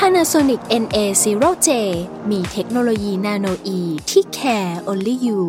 [0.00, 1.68] Panasonic NA0J
[2.30, 5.40] มีเทคโนโลยีนาโนอีที่ care only you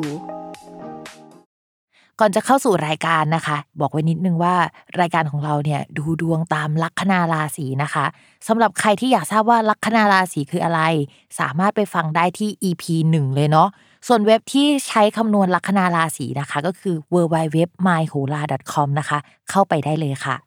[2.20, 4.56] ก่อนจะเข้าสู่รายการนะคะ บอกไว้นิดนึงว่า
[5.00, 8.06] รายการของเราเนี่ยดูดวงตามลัคนาราศีนะคะ
[8.48, 10.82] สำหรับใครที่อยากทราบว่าลัคนาราศีคืออะไร
[11.40, 12.84] สามารถไปฟังได้ที่ EP
[13.14, 13.70] 1 เลยเนาะ
[14.08, 17.58] ส่วนเว็บที่ใช้คำนวณลัคนาราศีนะคะ ก็คือ w w w
[17.88, 18.42] m y h o l a
[18.72, 19.20] c o m นะคะ
[19.50, 20.47] เข้าไปได้เลยค่ะ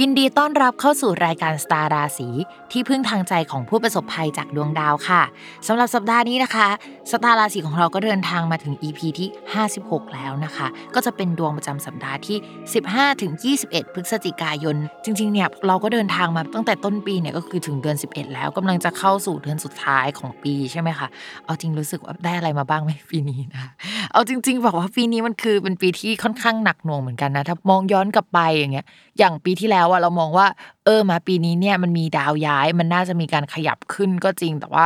[0.00, 2.28] ยินดีต้อนรับเข้าสู่รายการสตาร์ราศี
[2.72, 5.22] ที่พึ่งทางใจของผู้ประสบภัยจากดวงดาวค่ะ
[5.66, 6.68] สำหรับสัปดาห์นี้นะคะ
[7.10, 9.28] สตาร์ราศีของเราก็เดินทางมาถึง EP ที่
[9.70, 12.36] 56 แล้วนะคะ ก็จะเป็นดวงประจำสัปดาห์ที่
[12.80, 13.32] 15ถึง
[13.64, 21.08] 21 พฤศจิกายน จริงๆเนี่ยเราก็เดินทางมาตั้งแต่ต้นปีเนี่ยก็คือถึงเดือน 11 แล้วกำลังจะเข้าสู่เดือนสุดท้ายของปีใช่ไหมคะ
[21.44, 23.64] เอาจริงรู้สึกว่าได้อะไรมาบ้างไหมปีนี้นะ
[24.12, 28.86] เอาจริง ๆ บอกว่าปีนี้มันคือเป็นปีที่ค่อนข้างหนักหน่วงเหมือนกันนะถ้ามองย้อนกลับไปอย่างเงี้ย
[29.18, 30.46] อย่างปีที่แล้วอะเรามองว่า
[30.84, 34.84] เออมาปีนี้เนี่ยมันมีดาวย้าย มันน่าจะมีการขยับขึ้นก็จริง แต่ว่า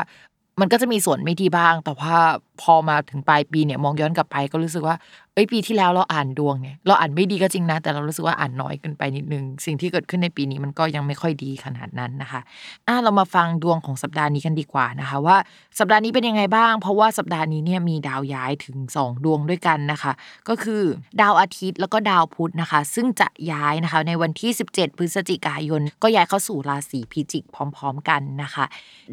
[0.60, 2.14] มันก็จะมีส่วนไม่ดีบ้าง แต่ว่า
[2.60, 4.96] พอมาถึงปลายปีเนี่ยมองย้อนกลับไปก็รู้สึกว่า
[5.34, 12.40] เอ้ยปีที่แล้วเราอ่านดวงเนี่ยเราอ่านไม่ดีก็จริงนะ แต่เรารู้สึกว่าอ่านน้อยเกินไปนิดนึง สิ่งที่เกิดขึ้นในปีนี้มันก็ยังไม่ค่อยดีขนาดนั้นนะคะ
[12.88, 15.36] อะเรามาฟังดวงของสัปดาห์นี้กันดีกว่านะคะ ว่า
[15.78, 20.12] สัปดาห์นี้เป็นยังไงบ้าง เพราะว่าสัปดาห์นี้เนี่ยมีดาวย้ายถึง 2 ดวงด้วยกันนะคะ
[20.48, 20.82] ก็คือ
[21.20, 28.64] ดาวอาทิตย์แล้วก็ดาวพุธนะคะ ซึ่งจะย้ายนะคะในวันที่ 17 พฤศจิกายน ก็ย้ายเข้าสู่ราศีพิจิกพร้อม ๆ กันนะคะ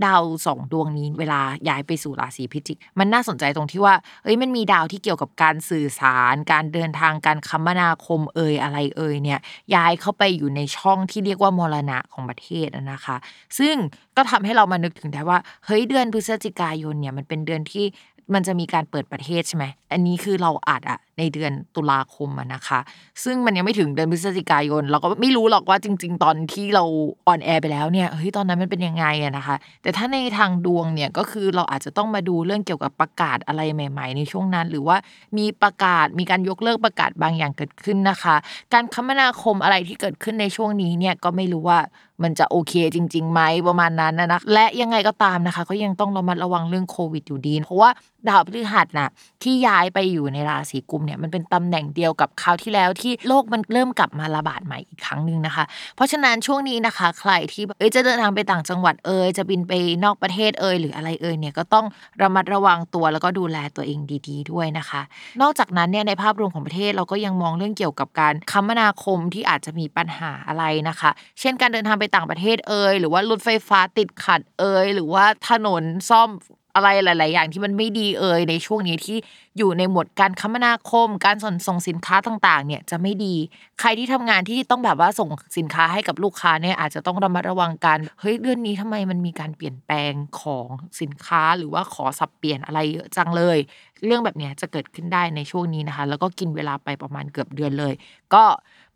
[0.05, 3.93] ดาว2ดวงนี้เวลาย้ายไปสู่ราศีพิจิก มันน่าสนใจตรงที่ว่า
[4.23, 6.06] เอ้ยมันมีดาวที่เกี่ยวกับการสื่อสาร
[6.51, 9.39] การเดินทางการคมนาคมเอ่ยอะไรเอ่ยเนี่ย
[9.75, 13.17] ย้ายเข้าไปอยู่ในช่องที่เรียกว่ามรณะของประเทศนะคะ
[13.59, 13.75] ซึ่ง
[14.17, 17.85] ก็ทำให้เรามานึกถึงได้ว่าเฮ้ยเดือนพฤศจิกายนเนี่ยมันเป็นเดือนที่
[18.33, 22.79] มันจะมีการเปิดประเทศใช่ไหม อันนี้คือเราอัดอะ ในเดือนตุลาคมอะนะคะ
[23.23, 26.83] ซึ่งมันยังไม่ถึงเดือนพฤศจิกายน เราก็ไม่รู้หรอกว่าจริง ๆ ตอนที่เรา
[27.27, 34.97] on air ไปแล้วเนี่ยเฮ้ยตอนนั้นมันเป็นยังไงอะนะคะ แต่ถ้าในทางดวงเนี่ยก็คือเราอาจจะต้องมาดูเรื่องเกี่ยวกับประกาศอะไรใหม่ ๆ ในช่วงนั้น หรือว่า
[35.37, 38.35] มีประกาศมีการยกเลิกประกาศบางอย่างเกิดขึ้นนะคะ
[38.73, 41.79] การคมนาคมอะไรที่เกิดขึ้นในช่วงนี้เนี่ยก็ไม่รู้ว่า
[42.23, 47.89] มันจะโอเคจริงๆไหมประมาณนั้นนะนะและยังไงก็ตามนะคะ ก็ยังต้องระมัดระวังเรื่องโควิดอยู่ดี เพราะว่า
[48.27, 49.09] ดาวพฤหัสน่ะ
[49.43, 55.63] ที่ย้ายไปอยู่ในราศีกุมภ์เนี่ยมันเป็นตำแหน่งเดียวกับคราวที่แล้วที่โลกมันเริ่มกลับมาระบาดใหม่อีกครั้งหนึ่งนะคะ
[55.95, 59.73] เพราะฉะนั้นช่วงนี้นะคะ ใครที่เอ้ยจะเดินทางไปต่างจังหวัดเอยจะบินไป
[60.03, 61.85] นอกประเทศเอยหรืออะไรเอยเนี่ยก็ต้อง
[62.21, 65.01] ระมัดระวังตัวแล้วก็ดูแลตัวเองดี ๆ ด้วยนะคะ
[65.41, 76.29] นอกจากนั้นเนี่ยในภาพรวมของประเทศเราก็ยังมองเรื่องเกี่ยวกับการคมนาคมที่อาจจะมีปัญหาอะไรนะคะ เช่นการเดินทางไปต่างประเทศเอยหรือว่ารถไฟฟ้าติดขัดเอยหรือว่าถนนซ่อม
[76.77, 79.17] อะไรหลาย ๆ อย่างที่มันไม่ดีเอ่ยในช่วงนี้ที่
[79.57, 83.35] อยู่ในหมวดการคมนาคม การส่งส่งสินค้าต่าง ๆ เนี่ยจะไม่ดี
[83.79, 90.67] ใครที่ทำงานที่ต้องแบบว่าส่งสินค้าให้กับลูกค้าเนี่ยอาจจะต้องระมัดระวังกันเฮ้ยเดือนนี้ทำไมมันมีการเปลี่ยนแปลงของ
[91.01, 93.57] สินค้าหรือว่าขอสับเปลี่ยนอะไรเยอะจังเลย
[94.05, 97.93] เรื่องแบบนี้จะเกิดขึ้นได้ในช่วงนี้นะคะ แล้วก็กินเวลาไปประมาณเกือบเดือนเลย
[98.33, 98.43] ก็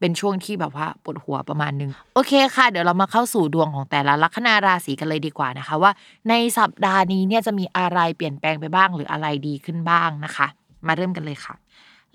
[0.01, 5.91] เป็นช่วงที่แบบว่าปวดหัวประมาณนึง โอเคค่ะ เดี๋ยวเรามาเข้าสู่ดวงของแต่ละลัคนาราศีกันเลยดีกว่านะคะ ว่า
[6.29, 10.47] ในสัปดาห์นี้เนี่ยจะมีอะไรเปลี่ยนแปลงไปบ้างหรืออะไรดีขึ้นบ้างนะคะ
[10.88, 11.53] มาเริ่มกันเลยค่ะ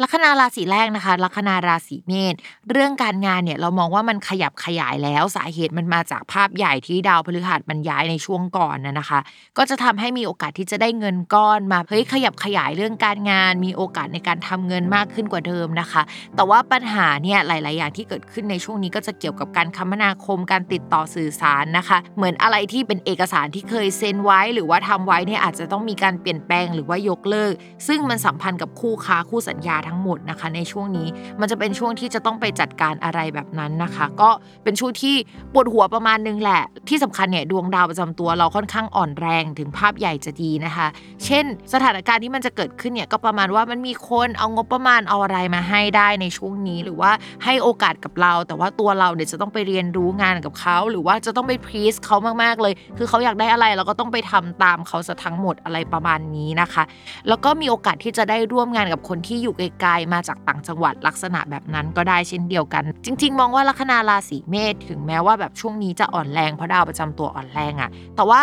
[0.02, 2.34] ลัคนาราศีแรกนะคะ ลัคนาราศีเมษ
[2.70, 9.20] เรื่องการงานเนี่ยเรามองว่ามันขยับขยายแล้วสาเหตุมันมาจากภาพใหญ่ที่ดาวพฤหัสมันย้ายในช่วงก่อนนะนะคะ
[9.58, 16.02] ก็จะทำให้มีโอกาสที่จะได้เงินก้อนมาเฮ้ยขยับขยายเรื่องการงาน มีโอกาสในการทำเงินมากขึ้นกว่าเดิมนะคะ
[16.36, 27.52] แต่ว่าปัญหาเนี่ยหลาย ๆ อย่างที่เกิดขึ้นในช่วงนี้ก็จะเกี่ยวกับการคมนาคมการติดต่อสื่อสารนะคะ เหมือนอะไรที่เป็นเอกสารที่เคยเซ็นไว้ หรือว่าทำไว้เนี่ยอาจจะต้องมีการเปลี่ยนแปลงหรือว่ายกเลิก
[27.88, 31.08] ซึ่งมันสัมพันธ์กับคู่ค้าคู่สัญญาทั้งหมดนะคะ ในช่วงนี้
[31.40, 34.30] มันจะเป็นช่วงที่จะต้องไปจัดการอะไรแบบนั้นนะคะ ก็
[34.64, 35.14] เป็นช่วงที่
[35.52, 40.86] ปวดหัวประมาณนึงแหละ ที่สำคัญเนี่ยดวงดาวประจำตัวเราค่อนข้างอ่อนแรงถึงภาพใหญ่จะดีนะคะ
[41.24, 47.10] เช่น สถานการณ์ที่มันจะเกิดขึ้นเนี่ยก็ประมาณว่ามันมีคนเอางบประมาณเอาอะไรมาให้ได้ในช่วงนี้ หรือว่า
[47.44, 56.82] ให้โอกาสกับเรา แต่ว่าตัวเราเดี๋ยวจะต้องไปเรียนรู้งานกับเขาหรือว่าจะต้องไปพรีสเขามากๆเลย คือเขาอยากได้อะไรเราก็ต้องไปทำตามเขาซะทั้งหมดอะไรประมาณนี้นะคะ
[57.28, 68.42] แล้วก็มีโอกาสที่จะได้ร่วมงานกับคนที่อยู่ไกลมาจากต่างจังหวัดลักษณะแบบนั้นก็ได้เช่นเดียวกัน จริง ๆ มองว่าลัคนาราศีเมษถึงแม้ว่าแบบช่วงนี้จะอ่อนแรงเพราะดาวประจำตัวอ่อนแรงอะแต่ว่า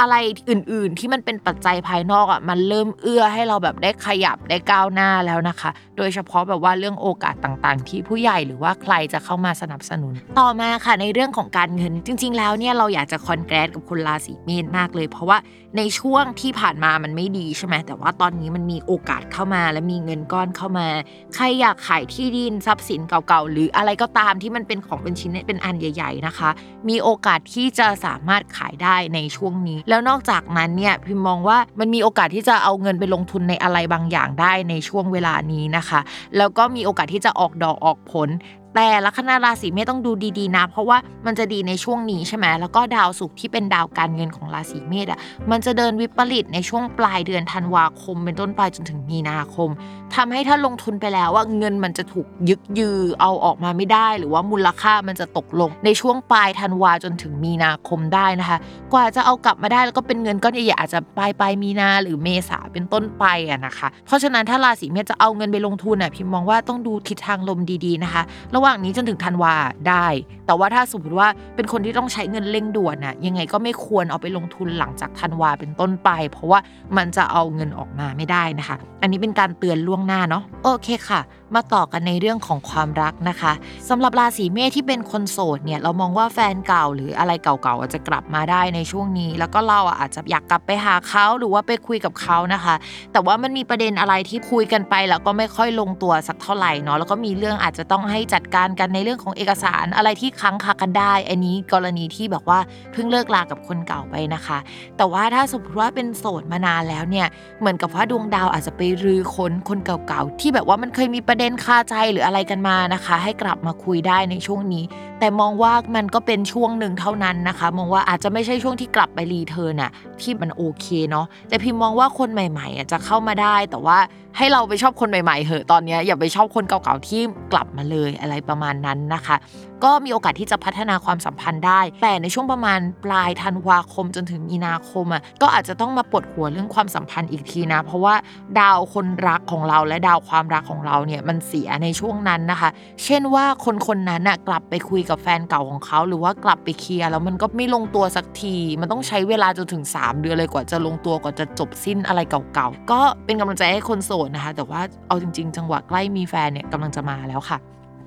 [0.00, 0.16] อะไร
[0.50, 15.38] อื่นๆที่มันเป็นปัจจัยภายนอกอะมันเริ่มเอื้อให้เราแบบได้ขยับได้ก้าวหน้าแล้วนะคะ โดยเฉพาะแบบว่าเรื่องโอกาสต่างๆ ที่ผู้ใหญ่หรือว่าใครจะเข้ามาสนับสนุน ต่อมาค่ะในเรื่องของการเงินจริง ๆ แล้วเนี่ยเราอยากจะคอนแกรสกับคนราศีเมษมากเลย เพราะว่า
[15.76, 20.88] ในช่วงที่ผ่านมามันไม่ดีใช่ไหมแต่ว่าตอนนี้มันมีโอกาสเข้ามาและมีเงินก้อนเข้ามา
[21.34, 26.50] ใครอยากขายที่ดินทรัพย์สินเก่าๆหรืออะไรก็ตามที่มันเป็นของเป็นชิ้นเป็นอันใหญ่ ๆนะคะ
[26.88, 36.00] มีโอกาสที่จะสามารถขายได้ในช่วงนี้ แล้วนอกจากนั้นเนี่ยพิมมองว่ามันมีโอกาสที่จะเอาเงินไปลงทุนในอะไรบางอย่างได้ในช่วงเวลานี้นะคะ
[36.36, 38.28] แล้วก็มีโอกาสที่จะออกดอกออกผล
[38.74, 45.18] แต่ลัคนาราศีเมษต้องดูดีๆนะ เพราะว่ามันจะดีในช่วงนี้ใช่ไหมแล้วก็ดาวศุกร์ที่เป็นดาวการเงินของราศีเมษอะ
[45.50, 49.70] มันจะเดินวิปริตในช่วงปลายเดือนธันวาคม เป็นต้นไปจนถึงมีนาคม
[50.14, 58.58] ทำให้ถ้าลงทุนไปแล้วว่าเงินมันจะถูกยึกยือเอาออกมาไม่ได้ หรือว่ามูลค่ามันจะตกลงในช่วงปลายธันวาจนถึงมีนาคมได้นะคะ
[58.92, 68.22] กว่าจะเอากลับมาได้แล้วก็เป็นเงินก้อนใหญ่ๆอาจจะปลายปลายมีนาหรือเมษาเป็นต้นไปอะนะคะ เพราะฉะนั้นถ้าราศีเมษจะเอาเงินไปลงทุนอะพิมมองว่าต้องดูทิศทางลมดีๆนะคะ
[68.60, 69.54] ระหว่างนี้จนถึงธันวา
[69.88, 70.06] ได้
[70.46, 76.60] แต่ว่าถ้าสมมติว่าเป็นคนที่ต้องใช้เงินเร่งด่วนน่ะยังไงก็ไม่ควรเอาไปลงทุนหลังจากธันวาเป็นต้นไป เพราะว่า
[76.96, 81.20] มันจะเอาเงินออกมาไม่ได้นะคะ อันนี้เป็นการเตือนล่วงหน้าเนาะโอเคค่ะ
[81.54, 83.52] มาต่อกันในเรื่องของความรักนะคะ
[83.88, 92.74] สำหรับราศีเมษที่เป็นคนโสดเนี่ยเรามองว่าแฟนเก่าหรืออะไรเก่าๆอาจจะกลับมาได้ในช่วงนี้ แล้วก็เราอะอาจจะอยากกลับไปหาเขาหรือว่าไปคุยกับเขานะคะ
[93.12, 102.58] แต่ว่ามันมีประเด็นอะไรที่คุยกันไป แล้วก็ไม่ค่อยลงตัวสักเท่าไหร่เนาะแล้วก็มีเรื่องอาจจะต้องให้จัดการกันในเรื่องของเอกสารอะไรที่ค้างคากันได้ อันนี้กรณีที่แบบว่า
[102.92, 104.58] เพิ่งเลิกลากับคนเก่าไปนะคะ
[104.96, 107.26] แต่ว่าถ้าสมมติว่าเป็นโสดมานานแล้วเนี่ย
[107.60, 114.84] เหมือนกับว่าดวงดาวอาจจะไปรื้อค้นคนเก่าๆ ที่แบบว่ามันเคยมีประเด็นคาใจหรืออะไรกันมานะคะ ให้กลับมาคุยได้ในช่วงนี้
[115.18, 119.90] แต่มองว่ามันก็เป็นช่วงหนึ่งเท่านั้นนะคะ มองว่าอาจจะไม่ใช่ช่วงที่กลับไปรีเทิร์นอะ
[120.20, 123.98] ที่มันโอเคเนาะแต่พิมมองว่าคนใหม่ๆอะจะเข้ามาได้แต่ว่า
[124.36, 127.20] ให้เราไปชอบคนใหม่ๆเหอะตอนนี้อย่าไปชอบคนเก่าๆที่
[127.52, 129.36] กลับมาเลยอะไรประมาณนั้นนะคะ
[129.84, 138.14] ก็มีโอกาสที่จะพัฒนาความสัมพันธ์ได้ แต่ในช่วงประมาณปลายธันวาคมจนถึงมีนาคมอะก็อาจจะต้องมาปวดหัวเรื่องความสัมพันธ์อีกทีนะ เพราะว่า
[138.60, 142.70] ดาวคนรักของเราและดาวความรักของเราเนี่ยมันเสียในช่วงนั้นนะคะ
[143.04, 152.20] เช่นว่าคนคนนั้นน่ะกลับไปคุยกับแฟนเก่าของเขา หรือว่ากลับไปเคลียร์แล้วมันก็ไม่ลงตัวสักที มันต้องใช้เวลาจนถึง 3 เดือนเลยกว่าจะลงตัวกว่าจะจบสิ้นอะไร
[152.54, 157.60] เก่าๆก็เป็นกำลังใจให้คนโสดนะคะ แต่ว่าเอาจริง ๆ จังหวะใกล้มีแฟนเนี่ยกำลังจะมาแล้วค่ะ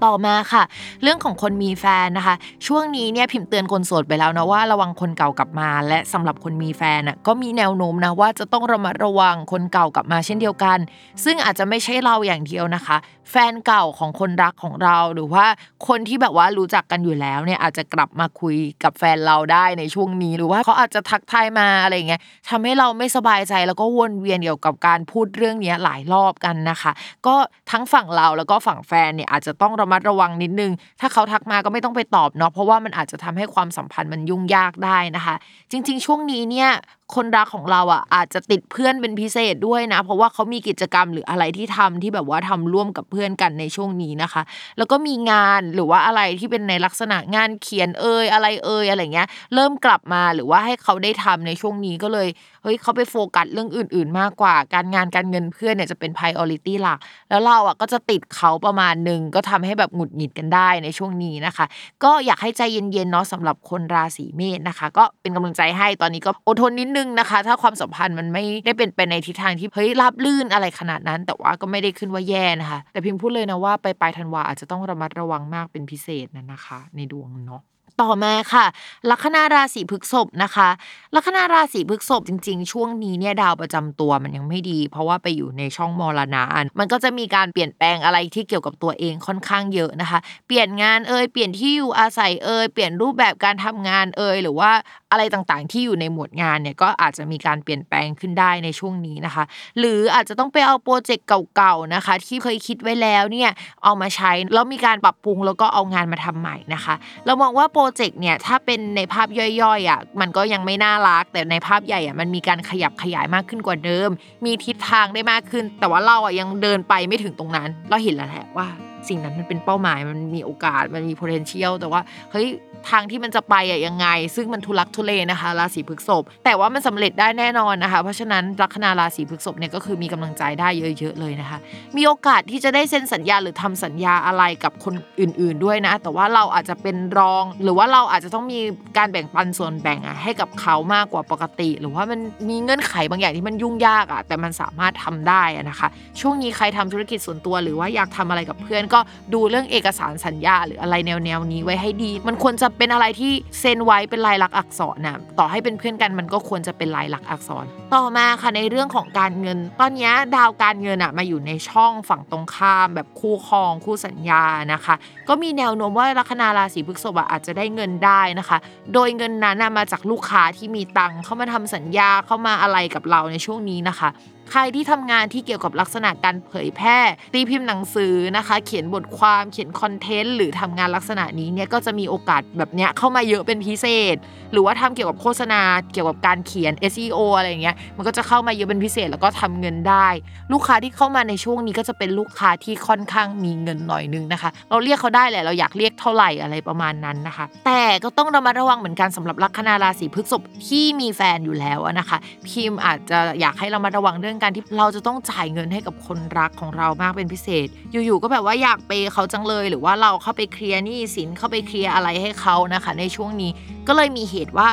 [0.04, 0.64] ต่อมาค่ะ
[1.02, 2.36] เรื่องของคนมีแฟนนะคะ
[2.68, 10.78] ช่วงนี้เนี่ยพิมพ์เตือนคนโสดไปแล้วนะว่าระวังคนเก่ากลับมา และสำหรับคนมีแฟนอะก็มีแนวโน้มนะว่าจะต้องระมัดระวังคนเก่ากลับมาเช่นเดียวกัน
[11.24, 12.98] ซึ่งอาจจะไม่ใช่เราอย่างเดียวนะคะ
[13.32, 15.46] แฟนเก่าของคนรักของเรา หรือว่า
[15.88, 26.92] คนที่แบบว่ารู้จักกันอยู่แล้วเนี่ยอาจจะกลับมาคุยกับแฟนเราได้ในช่วงนี้หรือว่าเขาอาจจะทักทายมาอะไรเงี้ยทำให้เราไม่สบายใจแล้วก็วนเวียนเกี่ยวกับการพูดเรื่องนี้หลายรอบกันนะคะ
[27.28, 27.36] ก็
[27.72, 30.72] ทั้งฝั่งเราแล้วก็ฝั่งแฟนเนี่ยอาจจะต้องระมัดระวังนิดนึง
[31.02, 35.36] ถ้าเขาทักมาก็ไม่ต้องไปตอบเนาะเพราะว่ามันอาจจะทำให้ความสัมพันธ์มันยุ่งยากได้นะคะ
[35.72, 36.72] จริง ๆ ช่วงนี้เนี่ย
[37.16, 44.42] คนรักของเราอะอาจจะติดเพื่อนเป็นพิเศษด้วยนะ เพราะว่าเขามีกิจกรรมหรืออะไรที่ทำที่แบบว่าทำร่วมกับเพื่อนกันในช่วงนี้นะคะ
[44.78, 52.28] แล้วก็มีงานหรือว่าอะไรที่เป็นในลักษณะงานเขียนเอ่ยอะไรเอ่ยอะไรเงี้ย เริ่มกลับมาหรือว่าให้เขาได้ทำในช่วงนี้ก็เลย
[52.64, 61.66] เฮ้ยเขาไปโฟกัสเรื่องอื่น ๆ มากกว่า การงานการเงินเพื่อนเนี่ยจะเป็น priority หลัก แล้วเราอะก็จะติดเขาประมาณหนึ่งก็ทำให้แบบหงุดหงิดกันได้ในช่วงนี้นะคะ
[62.04, 77.62] ก็อยากให้ใจเย็นๆเนาะสำหรับคนราศีเมษนะคะ ก็เป็นกำลังใจให้ตอนนี้ก็อดทนนิดนึงนะคะ ถ้าความสัมพันธ์มันไม่ได้เป็นไปในทิศทางที่เฮ้ยราบลื่นอะไรขนาดนั้น แต่ว่าก็ไม่ได้ขึ้นว่าแย่นะคะแต่พิมพ์พูดเลยนะว่าไปปลายธันวาอาจจะต้องระมัดระวังมากเป็นพิเศษนะนะคะ ในดวงเนาะ
[78.02, 78.66] ต่อมาค่ะ
[79.10, 80.70] ลัคนาราศีพฤษภนะคะ
[81.16, 86.44] ลัคนาราศีพฤษภจริง ๆ ช่วงนี้เนี่ยดาวประจำตัวมันยังไม่ดี เพราะว่าไปอยู่ในช่องมรณะ
[86.80, 94.72] มันก็จะมีการเปลี่ยนแปลงอะไรที่เกี่ยวกับตัวเองค่อนข้างเยอะนะคะ เปลี่ยนงานเอ่ยเปลี่ยนที่อยู่อาศัยเอ่ยเปลี่ยนรูปแบบการทำงานเอ่ยหรือว่า
[95.12, 99.44] อะไรต่างๆ ที่อยู่ในหมวดงานเนี่ยก็อาจจะมีการเปลี่ยนแปลงขึ้นได้ในช่วงนี้นะคะ
[99.80, 103.50] หรืออาจจะต้องไปเอาโปรเจกต์เก่าๆนะคะ ที่เคยคิดไว้แล้วเนี่ย
[103.84, 106.96] เอามาใช้แล้วมีการปรับปรุงแล้วก็เอางานมาทำใหม่นะคะ
[107.26, 109.28] เรามองว่าโปรเจกต์เนี่ยถ้าเป็นในภาพ
[109.62, 114.10] ย่อยๆอะมันก็ยังไม่น่ารัก แต่ในภาพใหญ่อะมันมีการขยับขยายมากขึ้นกว่าเดิม
[114.46, 118.68] มีทิศทางได้มากขึ้น แต่ว่าเราอะยังเดินไปไม่ถึงตรงนั้น เราเห็นแล้วแหละว่า
[119.10, 122.48] สิ่งนั้นมันเป็นเป้าหมายมันมีโอกาสมันมี potential แต่ว่าเฮ้ย
[122.90, 130.68] ทางที่มันจะไปอะยังไง ซึ่งมันทุลักทุเลนะคะ ราศีพฤษภแต่ว่ามันสำเร็จได้แน่นอนนะคะ เพราะฉะนั้นลัคนาราศีพฤษภเนี่ยก็คือมีกำลังใจได้
[131.00, 131.58] เยอะๆเลยนะคะ
[131.98, 138.60] มีโอกาสที่จะได้เซ็นสัญญาหรือทำสัญญาอะไรกับคนอื่น ๆด้วยนะ แต่ว่าเราอาจจะเป็นรอง หรือว่าเราอาจจะต้องมี
[138.98, 142.20] การแบ่งปันส่วนแบ่งอะให้กับเขามากกว่าปกติ หรือว่ามัน
[142.50, 145.88] มีเงื่อนไขบางอย่างที่มันยุ่งยากอะแต่มันสามารถทำได้นะคะ
[146.20, 149.00] ช่วงนี้ใครทำธุรกิจส่วนตัว หรือว่าอยากทำอะไรกับเพื่อนก็
[149.34, 164.96] ดูเรื่องเอกสารสัญญา หรืออะไรแนวๆนี้ไว้ให้ดี มันควรจะเป็นอะไรที่เซ็นไว้เป็นลายลักษณ์อักษรนะต่อให้เป็นเพื่อนกันมันก็ควรจะเป็นลายลักษณ์อักษร ต่อมาค่ะในเรื่องของการเงิน ตอนนี้ดาวการเงินอะมาอยู่ในช่องฝั่งตรงข้าม แบบคู่ครองคู่สัญญานะคะ
[165.30, 168.58] ก็มีแนวโน้มว่าลัคนาราศีพฤษภอาจจะได้เงินได้นะคะ
[168.94, 174.10] โดยเงินนั้นมาจากลูกค้าที่มีตังค์เข้ามาทำสัญญาเข้ามาอะไรกับเราในช่วงนี้นะคะ
[174.52, 177.00] ใครที่ทำงานที่เกี่ยวกับลักษณะการเผยแพร่
[177.34, 184.16] ตีพิมพ์หนังสือนะคะ เขียนบทความเขียนคอนเทนต์หรือทำงานลักษณะนี้เนี่ยก็จะมีโอกาสแบบเนี้ยเข้ามาเยอะเป็นพิเศษ
[184.52, 185.62] หรือว่าทำเกี่ยวกับโฆษณา
[185.94, 190.08] เกี่ยวกับการเขียน SEO อะไรเงี้ยมันก็จะเข้ามาเยอะเป็นพิเศษแล้วก็ทำเงินได้
[190.52, 213.52] ลูกค้าที่เข้ามาในช่วงนี้ก็จะเป็นลูกค้าที่ค่อนข้างมีเงินหน่อยนึงนะคะ เราเรียกเขาได้แหละเราอยากเรียกเท่าไหร่อะไรประมาณนั้นนะคะ แต่ก็ต้องระมัดระวังเหมือนกันสำหรับลัคนาราศีพฤษภที่มีแฟนอยู่แล้วนะคะ พิมพ์อาจจะอยากให้เรามาระวังเรื่องการที่เราจะต้องจ่ายเงินให้กับคนรักของเรามากเป็นพิเศษ อยู่ๆก็แบบว่าอยากเปเขาจังเลย หรือว่าเราเข้าไปเคลียร์หนี้สินเข้าไปเคลียร์อะไรให้เขานะคะ ในช่วงนี้
[213.88, 214.68] ก็เลยมีเหตุว่า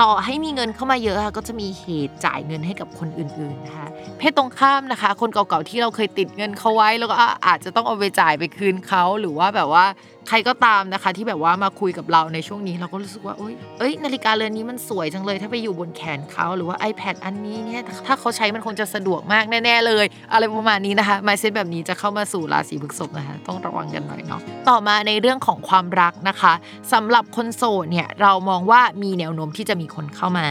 [0.00, 9.86] ต่อให้มีเงินเข้ามาเยอะค่ะก็จะมีเหตุจ่ายเงินให้กับคนอื่นๆนะคะเพศตรงข้ามนะคะ คนเก่าๆที่เราเคยติดเงินเขาไว้ แล้วก็อาจจะต้องเอาไปจ่ายไปคืนเขาหรือว่าแบบว่า
[10.28, 26.52] ใครก็ตามนะคะ ที่แบบว่ามาคุยกับเราในช่วงนี้ เราก็รู้สึกว่าเอ้ยเอ้ยนาฬิกาเรือนนี้มันสวยจังเลย ถ้าไปอยู่บนแขนเขาหรือว่า iPad อันนี้เนี่ยถ้าเขาใช้มันคงจะสะดวกมากแน่ๆเลย อะไรประมาณนี้นะคะมาเซตแบบนี้จะเข้ามาสู่ราศีพฤษภนะคะต้องระวังกันหน่อยเนาะต่อมาในเรื่องของความรักนะคะ
[26.92, 30.46] สำหรับคนโสดเนี่ยเรามองว่ามีแนวโน้มที่จะมีคนเข้ามา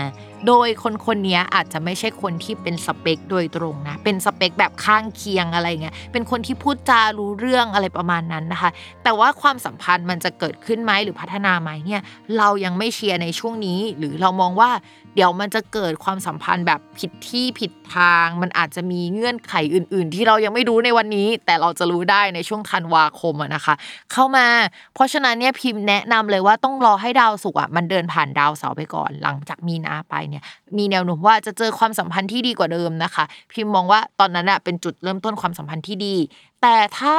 [0.48, 8.72] โดยคนคนนี้อาจจะไม่ใช่คนที่เป็นสเปคโดยตรงนะ เป็นสเปคแบบข้างเคียงอะไรเงี้ย เป็นคนที่พูดจารู้เรื่องอะไรประมาณนั้นนะคะ
[9.03, 12.01] แต่ว่าความสัมพันธ์มันจะเกิดขึ้นไหมหรือพัฒนาไหมเนี่ย
[12.38, 14.70] เรายังไม่เชียร์ในช่วงนี้ หรือเรามองว่า
[15.16, 23.74] เดี๋ยวมันจะเกิดความสัมพันธ์แบบผิดที่ผิดทาง มันอาจจะมีเงื่อนไขอื่น ๆ ที่เรายังไม่รู้ในวันนี้ แต่เราจะรู้ได้ในช่วงธันวาคมอะนะคะ
[24.12, 24.48] เข้ามา
[24.94, 30.44] เพราะฉะนั้นเนี่ยพิมพ์แนะนำเลยว่าต้องรอให้ดาวศุกร์อะมันเดินผ่านดาวเสาร์ไปก่อน หลังจากมีนาไปเนี่ย
[30.78, 33.24] มีแนวโน้มว่าจะเจอความสัมพันธ์ที่ดีกว่าเดิมนะคะ
[33.54, 36.16] พิมพ์มองว่าตอนนั้นอะเป็นจุดเริ่มต้นความสัมพันธ์ที่ดี
[36.62, 37.14] แต่ถ้า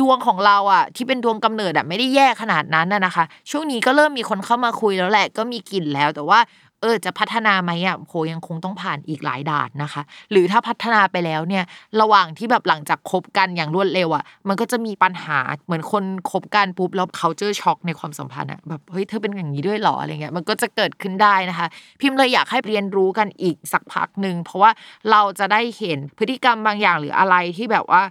[0.00, 6.40] ดวงของเราอะที่เป็นดวงกำเนิดอะไม่ได้แย่ขนาดนั้นน่ะนะคะ ช่วงนี้ก็เริ่มมีคนเข้ามาคุยแล้วแหละก็มีกลิ่นแล้วแต่ว่า
[6.82, 11.64] เออจะพัฒนาไหมอะโหยังคงต้องผ่านอีกหลายด่านนะคะ หรือถ้าพัฒนาไปแล้วเนี่ย
[12.00, 21.66] ระหว่างที่แบบหลังจากคบกันอย่างรวดเร็วอะ มันก็จะมีปัญหาเหมือนคนคบกันปุ๊บแล้วเขาเจอช็อกในความสัมพันธ์อะแบบเฮ้ยเธอเป็นอย่างนี้ด้วยหรออะไรเงี้ยมันก็จะเกิดขึ้นได้นะคะ
[22.00, 24.70] พิมพ์เลยอยากให้เรียนรู้กันอีกสักพักหนึ่งเพราะว่า
[25.10, 28.02] เราจะได้เห็นพฤติกรรมบางอย่างหรืออะไรที่แบบว่า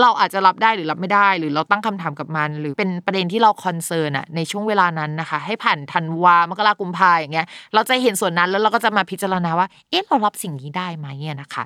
[0.00, 11.64] เราอาจจะรับได้หรือรับไม่ได้ หรือเราตั้งคำถามกับมัน หรือเป็นประเด็นที่เราคอนเซิร์นอะในช่วงเวลานั้นนะคะ ให้ผ่านธันวามกรากุมภาอย่างเงี้ยเราจะเห็นส่วนนั้นแล้วเราก็จะมาพิจารณาว่า เอ๊ะเรารับสิ่งนี้ได้ไหมเนี่ยนะคะ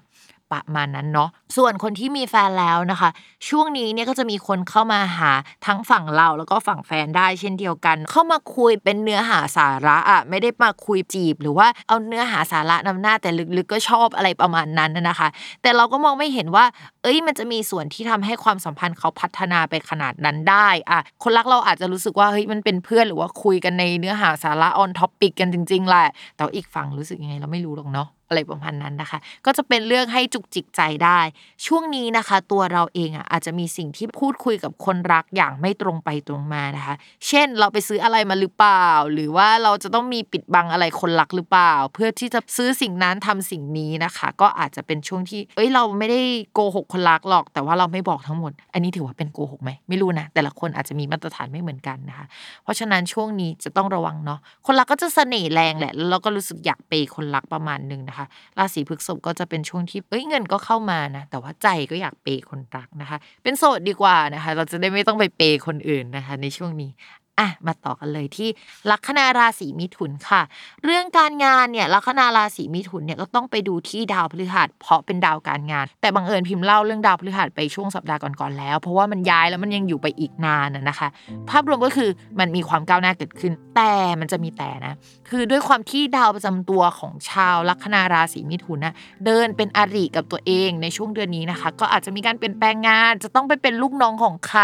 [0.52, 3.10] ประมาณนั้นเนาะส่วนคนที่มีแฟนแล้วนะคะ
[3.48, 5.32] ช่วงนี้เนี่ยก็จะมีคนเข้ามาหา
[5.66, 15.28] ทั้งฝั่งเราแล้วก็ฝั่งแฟนได้เช่นเดียวกัน เข้ามาคุยเป็นเนื้อหาสาระอะไม่ได้มาคุยจีบ หรือว่าเอาเนื้อหาสาระนำหน้าแต่ลึกๆก็ชอบอะไรประมาณนั้นนะคะ
[15.62, 16.64] แต่เราก็มองไม่เห็นว่า
[17.02, 31.20] เอ้ยมันจะมีส่วนที่ทำให้ความสัมพันธ์เขาพัฒนาไปขนาดนั้นได้อะคนรักเราอาจจะรู้สึกว่าเฮ้ยมันเป็นเพื่อนหรือว่าคุยกันในเนื้อหาสาระ on topic กันจริงๆแหละแต่อีกฝั่งรู้สึกยังไงเราไม่รู้หรอกเนาะ อะไรประมาณนั้นนะคะ ก็จะเป็นเรื่องให้จุกจิกใจได้
[31.66, 36.94] ช่วงนี้นะคะ ตัวเราเองอะอาจจะมีสิ่งที่พูดคุยกับคนรักอย่างไม่ตรงไปตรงมานะคะ
[37.28, 46.20] เช่นเราไปซื้ออะไรมาหรือเปล่า หรือว่าเราจะต้องมีปิดบังอะไรคนรักหรือเปล่า เพื่อที่จะซื้อสิ่งนั้นทำสิ่งนี้นะคะ ก็อาจจะเป็นช่วงที่ เอ้ยเราไม่ได้
[46.54, 52.26] โกหกคนรักหรอก แต่ว่าเราไม่บอกทั้งหมด อันนี้ถือว่าเป็นโกหกไหมไม่รู้นะแต่ละคนอาจจะมีมาตรฐานไม่เหมือนกันนะคะ
[52.62, 66.90] เพราะฉะนั้นช่วงนี้จะต้องระวังเนาะคนรักก็จะเสน่ห์แรงแหละแล้วเราก็รู้สึกอยากเปย์คนรักประมาณนึงนะคะนะคะ ราศีพฤษภก็จะเป็นช่วงที่เอ้ยเงินก็เข้ามานะ แต่ว่าใจก็อยากเปย์คนรักนะคะ เป็นโสดดีกว่านะคะ เราจะได้ไม่ต้องไปเปย์คนอื่นนะคะ ในช่วงนี้
[67.38, 68.48] อะมาต่อกันเลยที่
[68.90, 70.42] ลัคนาราศีมิถุนค่ะ
[70.84, 81.08] เรื่องการงานเนี่ยลัคนาราศีมิถุนเนี่ยก็ต้องไปดูที่ดาวพฤหัสเพราะเป็นดาวการงาน แต่บังเอิญพิมพ์เล่าเรื่องดาวพฤหัสไปช่วงสัปดาห์ก่อนๆแล้ว เพราะว่ามันย้ายแล้วมันยังอยู่ไปอีกนานนะนะคะ
[81.50, 84.94] ภาพรวมก็คือมันมีความก้าวหน้าเกิดขึ้น แต่มันจะมีแต่นะ
[85.28, 88.94] คือด้วยความที่ดาวประจำตัวของชาวลัคนาราศีมิถุนนะ
[89.26, 94.62] เดินเป็นอริกับตัวเองในช่วงเดือนนี้นะคะ ก็อาจจะมีการเปลี่ยนแปลงงาน จะต้องไปเป็นลูกน้องของใคร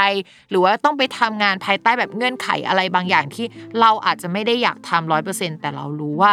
[0.50, 3.47] หรือว่าต้องไปทำงานภายใต้แบบเงื่อนไขอะไรบางอย่างที่
[3.80, 6.33] เราอาจจะไม่ได้อยากทำร้อยเปอร์เซ็นแต่เรารู้ว่า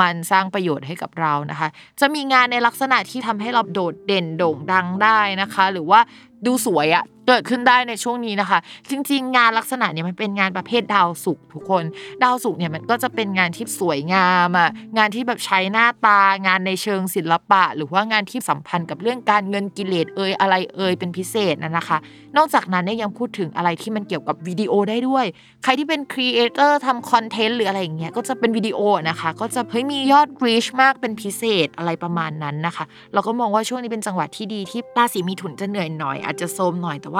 [0.00, 1.68] มันสร้างประโยชน์ให้กับเรานะคะ
[2.00, 6.00] จะมีงานในลักษณะที่ทำให้เราโดดเด่นโด่งดังได้นะคะ หรือว่า
[6.46, 8.58] ดูสวยอะ เกิดขึ้นได้ในช่วงนี้นะคะ
[8.90, 11.84] จริง ๆ งานลักษณะเนี่ยมันเป็นงานประเภทดาวศุกร์ทุกคน
[12.22, 21.98] ดาวศุกร์เนี่ยมันก็จะเป็นงานที่สวยงามอะงานที่แบบใช้หน้าตางานในเชิงศิลปะ หรือว่างานที่สัมพันธ์กับเรื่องการเงินกิเลสเอ่ยอะไรเอ่ยเป็นพิเศษนะนะคะ
[22.36, 25.26] นอกจากนั้นเนี่ยยังพูดถึงอะไรที่มันเกี่ยวกับวิดีโอได้ด้วย
[25.62, 37.19] ใครที่เป็น creator ทำ content หรืออะไรอย่างเงี้ยก็จะเป็นวิดีโอนะคะ ก็จะเฮ้ยมียอด reach มากเป็นพิเศษอะไรประมาณนั้นนะคะ เราก็มองว่าช่วงนี้เป็นจังหวะที่ดีที่ราศีมีถุนจะเหนื่อยหน่อยอาจจะโทรมหน่อยแต่ว่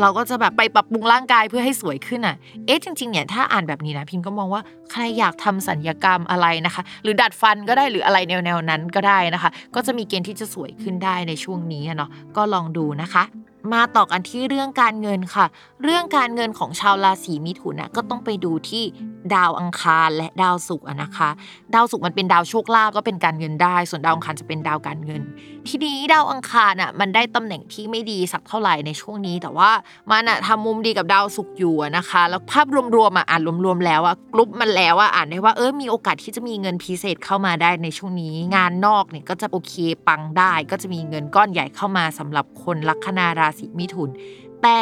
[0.00, 2.36] เราก็จะแบบไปปรับปรุงร่างกายเพื่อให้สวยขึ้นอะ
[2.66, 13.24] เอ๊ะจริงๆเนี่ยถ้าอ่านแบบนี้นะพิมก็มองว่าใครอยากทำสัญญกรรมอะไรนะคะ หรือดัดฟันก็ได้หรืออะไรแนวๆนั้นก็ได้นะคะ ก็จะมีเกณฑ์ที่จะสวยขึ้นได้ในช่วงนี้เนาะก็ลองดูนะคะ
[13.74, 15.46] มาต่อกันที่เรื่องการเงินค่ะ
[15.82, 18.84] เรื่องการเงินของชาวราศีมิถุนนะก็ต้องไปดูที่
[19.34, 21.30] ดาวอังคารและดาวศุกร์นะคะ
[21.74, 25.22] ดาวศุกร์มันเป็นดาวโชคลาภก็เป็นการเงินได้ ส่วนดาวอังคารจะเป็นดาวการเงิน
[25.68, 29.70] ทีนี้ดาวอังคารอะมันได้ตำแหน่งที่ไม่ดีสักเท่าไหร่ในช่วงนี้ แต่ว่า
[30.10, 32.66] มันอะทำมุมดีกับดาวศุกร์อยู่นะคะ แล้วภาพ
[32.96, 39.74] รวมๆอะอ่านรวมๆแล้วอะกรุ๊ปมันแล้วอะอ่านได้ว่าเออมีโอกาสที่จะมีเงินพิเศษเข้ามาได้ในช่วงนี้ งานนอกเนี่ยก็จะโอเค
[40.08, 44.10] ปังได้ ก็จะมีเงินก้อนใหญ่เข้ามาสำหรับคนลัคนาราศีมิถุน
[44.62, 44.80] แต่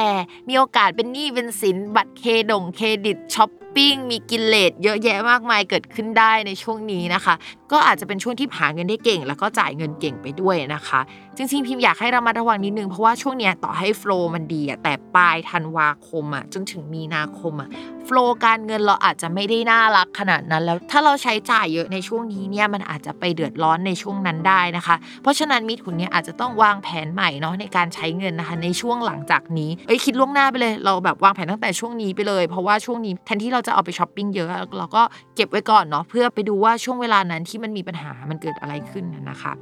[0.49, 7.35] มีโอกาสเป็นหนี้เป็นสินบัตรเครดงเครดิตช้อป ปิ้ง มีกินเลสเยอะแยะมากมายเกิดขึ้นได้ในช่วงนี้นะคะ
[7.73, 11.01] ก็อาจจะเป็นช่วงที่หาเงินได้เก่ง แล้วก็จ่ายเงินเก่งไปด้วยนะคะ
[11.37, 17.69] จริงๆพิมพ์อยากให้เรามาระวังนิดนึงเพราะว่าช่วงเนี้ยต่อให้โฟล์มันดีอะแต่ปลายธันวาคมอะจนถึงมีนาคมอะ
[18.07, 35.03] โฟล์การเงินเราอาจจะไม่ได้น่ารักขนาดนั้นแล้วถ้าเราใช้จ่ายเยอะในช่วงนี้เนี่ยมันอาจจะไปเดือดร้อนในช่วงนั้นได้นะคะ เพราะฉะนั้นมิถุนเนี่ยอาจจะต้องวางแผนใหม่เนาะในการใช้เงินนะคะในช่วงหลังจากนี้เอ้ยคิดล่วงหน้าไปเลย เราแบบวางแผนตั้งแต่ช่วงนี้ไปเลย เพราะว่าช่วงนี้แทนที่เราจะเอาไปช้อปปิ้งเยอะ เราก็
[35.37, 39.53] เก็บไว้ก่อนเนาะเพื่อไปดูว่าช่วงเวลานั้นที่มันมีปัญหามันเกิดอะไรขึ้นนะคะ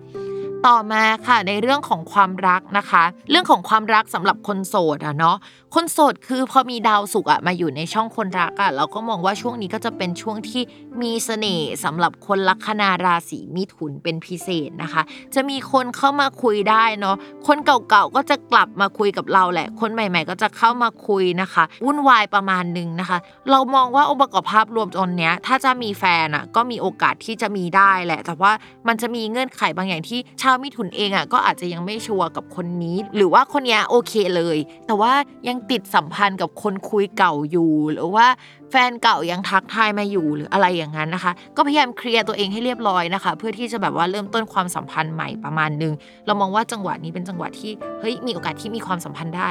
[0.66, 5.36] ต่อมาค่ะในเรื่องของความรักนะคะ เรื่องของความรักสำหรับคนโสดอะเนาะ
[5.74, 10.62] คนโสดคือพอมีดาวศุกอะมาอยู่ในช่องคนรักอะเราก็มองว่าช่วงนี้ก็จะเป็นช่วงที่
[11.02, 15.02] มีเสน่ห์สำหรับคนลัคนาราศีมิถุนเป็นพิเศษนะคะ
[15.34, 23.18] จะมีคนเข้ามาคุยได้เนาะคนเก่าๆก็จะกลับมาคุยกับเราแหละ คนใหม่ ๆ ก็จะเข้ามาคุยนะคะวุ่นวายประมาณนึงนะคะ
[23.50, 28.52] เรามองว่าองค์ประกอบภาพรวมตอนเนี้ยถ้าจะมีแฟนอะก็มีโอกาสที่จะมีได้แหละ แต่ว่า
[28.88, 35.12] มันจะมีเงื่อนไขบางอย่างที่ชาวมิถุนเองอะก็อาจจะยังไม่ชัวร์กับคนนี้ หรือว่าคนนี้โอเคเลย แต่ว่า
[35.48, 38.26] ยังติดสัมพันธ์กับคนคุยเก่าอยู่ หรือว่า
[38.70, 45.92] แฟนเก่ายังทักทายมาอยู่หรืออะไรอย่างนั้นนะคะ ก็พยายามเคลียร์ตัวเองให้เรียบร้อยนะคะ เพื่อที่จะแบบว่าเริ่มต้นความสัมพันธ์ใหม่ประมาณนึง
[46.26, 47.70] เรามองว่าจังหวะนี้เป็นจังหวะที่
[48.00, 49.50] เฮ้ยมีโอกาสที่มีความสัมพันธ์ได้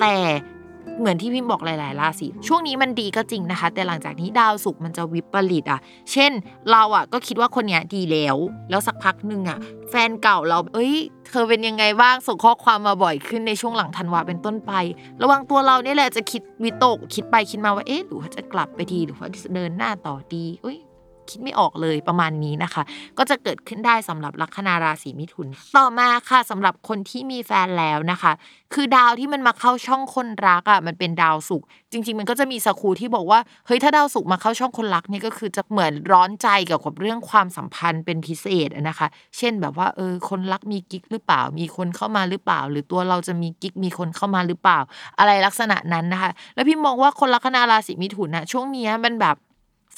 [0.00, 0.14] แต่
[0.98, 5.80] เหมือนที่พิมพ์บอกหลาย ๆ ราศีช่วงนี้มันดีก็จริงนะคะ แต่หลังจากนี้ดาวศุกร์มันจะวิปริตอะ
[6.12, 6.32] เช่น
[6.70, 8.36] เราอะก็คิดว่าคนเนี้ยดีแล้ว
[8.70, 9.58] แล้วสักพักหนึ่งอะ
[9.90, 10.94] แฟนเก่าเรา เอ้ย
[11.28, 14.72] เธอเป็นยังไงบ้างส่งข้อความมาบ่อยขึ้นในช่วงหลังธันวาเป็นต้นไป
[15.22, 20.78] ระวังตัวเราเนี่ยแหละจะคิดวิตกคิดไปคิดมาว่าเอ๊ะหรือว่าจะกลับไปดีหรือว่าจะเดินหน้าต่อดีอุ้ย
[21.30, 22.82] คิดไม่ออกเลยประมาณนี้นะคะ
[23.18, 28.32] ก็จะเกิดขึ้นได้สำหรับลัคนาราศีมิถุน ต่อมาค่ะสำหรับคนที่มีแฟนแล้วนะคะ
[28.74, 44.78] คือดาวที่มันมาเข้าช่องคนรักอะมันเป็นดาวศุกร์จริง ๆ มันก็จะมีสกูที่บอกว่าเฮ้ยถ้าดาวศุกมาเข้าช่องคนรักนี่ก็คือจะเหมือนร้อนใจเกี่ยวกับเรื่องความสัมพันธ์เป็นพิเศษนะคะ เช่นแบบว่าเออคนรักมีกิ๊กหรือเปล่า มีคนเข้ามาหรือเปล่า หรือตัวเราจะมีกิ๊กมีคนเข้ามาหรือเปล่า
[45.18, 49.36] อะไรลักษณะนั้นนะคะ แล้วพี่มองว่าคนลัคนาราศีมิถุนนะช่วงนี้มันแบบ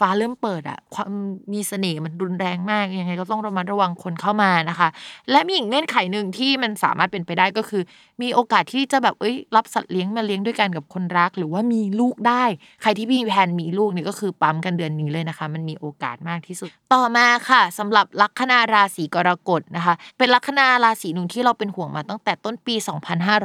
[0.01, 1.11] ฟ้าเริ่มเปิดอะความ
[1.53, 4.89] มีเสน่ห์มันรุนแรงมากยังไงก็ต้องระมัดระวังคนเข้ามานะคะ
[5.31, 7.83] และมีอีกเงื่อนไขหนึ่งที่มันสามารถเป็นไปได้ก็คือ
[8.23, 12.45] มีโอกาสที่จะแบบเอ้ยรับสัตว์เลี้ยงมาเลี้ยงด้วยกันกับคนรัก หรือว่ามีลูกได้
[12.83, 22.75] ใครที่มีแผนมีลูกนี่ก็คือปั๊มกันเดือนนี้เลยนะคะ มันมีโอกาสมากที่สุด ต่อมาค่ะสำหรับลัคนาราศีกรกฎนะคะ เป็นลัคนาราศีหนึ่งที่เราเป็นห่วงมาตั้งแต่ต้นปี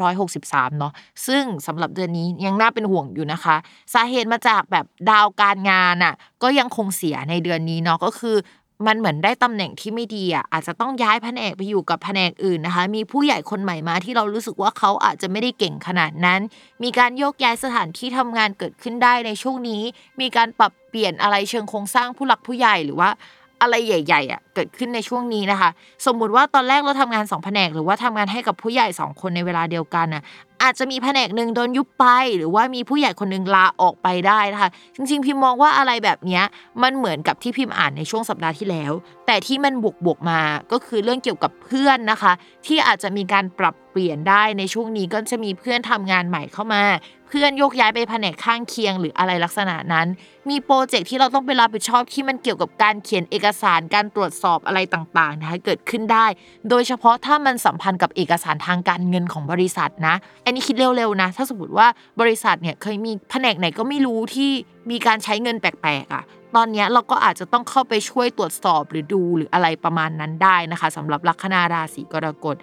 [0.03, 0.93] 2563 เนาะ
[1.27, 3.55] ซึ่งสำหรับเดือนนี้ยังน่าเป็นห่วงอยู่นะคะ
[3.93, 6.13] สาเหตุมาจากแบบดาวการงานอะ
[6.45, 8.37] ก็ยังคงเสียในเดือนนี้เนาะก็คือ
[8.87, 16.39] มันเหมือนได้ตำแหน่งที่ไม่ดีอะอาจจะต้องย้ายแผนกไปอยู่กับแผนกอื่นนะคะ มีผู้ใหญ่คนใหม่มาที่เรารู้สึกว่าเขาอาจจะไม่ได้เก่งขนาดนั้น
[16.83, 19.81] มีการโยกย้ายสถานที่ทำงานเกิดขึ้นได้ในช่วงนี้
[20.21, 23.09] มีการปรับเปลี่ยนอะไรเชิงโครงสร้างผู้หลักผู้ใหญ่หรือว่า
[23.61, 25.69] อะไรใหญ่ๆอะเกิดขึ้นในช่วงนี้นะคะ
[26.05, 30.23] สมมุติว่าตอนแรกเราทำงานสองแผนก หรือว่าทำงานให้กับผู้ใหญ่สองคนในเวลาเดียวกันน่ะ
[30.65, 32.05] อาจจะมีแผนกหนึ่งโดนยุบไป
[32.37, 36.41] หรือว่ามีผู้ใหญ่คนหนึ่งลาออกไปได้นะคะจริงๆพิมมองว่าอะไรแบบนี้
[36.83, 38.91] มันเหมือนกับที่พิมอ่านในช่วงสัปดาห์ที่แล้ว
[39.25, 42.31] แต่ที่มันบวกบวกๆมาก็คือเรื่องเกี่ยวกับเพื่อนนะคะ
[42.65, 46.83] ที่อาจจะมีการปรับเปลี่ยนได้ในช่วงนี้ก็จะมีเพื่อนทำงานใหม่เข้ามา
[47.27, 50.07] เพื่อนโยกย้ายไปแผนกข้างเคียงหรืออะไรลักษณะนั้น
[50.49, 56.25] มีโปรเจกต์ที่เราต้องไปรับผิดชอบที่มันเกี่ยวกับการเขียนเอกสารการตรวจสอบอะไรต่างๆนะคะเกิดขึ้นได้
[56.69, 61.87] โดยเฉพาะถ้ามันสัมพันธ์กับเอกสารทางการเงินของบริษัทนะอันนี้คิดเร็วๆนะ ถ้าสมมติว่า
[62.21, 64.51] บริษัทเนี่ยเคยมีแผนกไหนก็ไม่รู้ที่
[64.91, 66.23] มีการใช้เงินแปลกๆอะ
[66.55, 72.55] ตอนนี้เราก็อาจจะต้องเข้าไปช่วยตรวจสอบหรือดูหรืออะไรประมาณนั้นได้นะคะสำหรับลัคนาราศีกรกฎ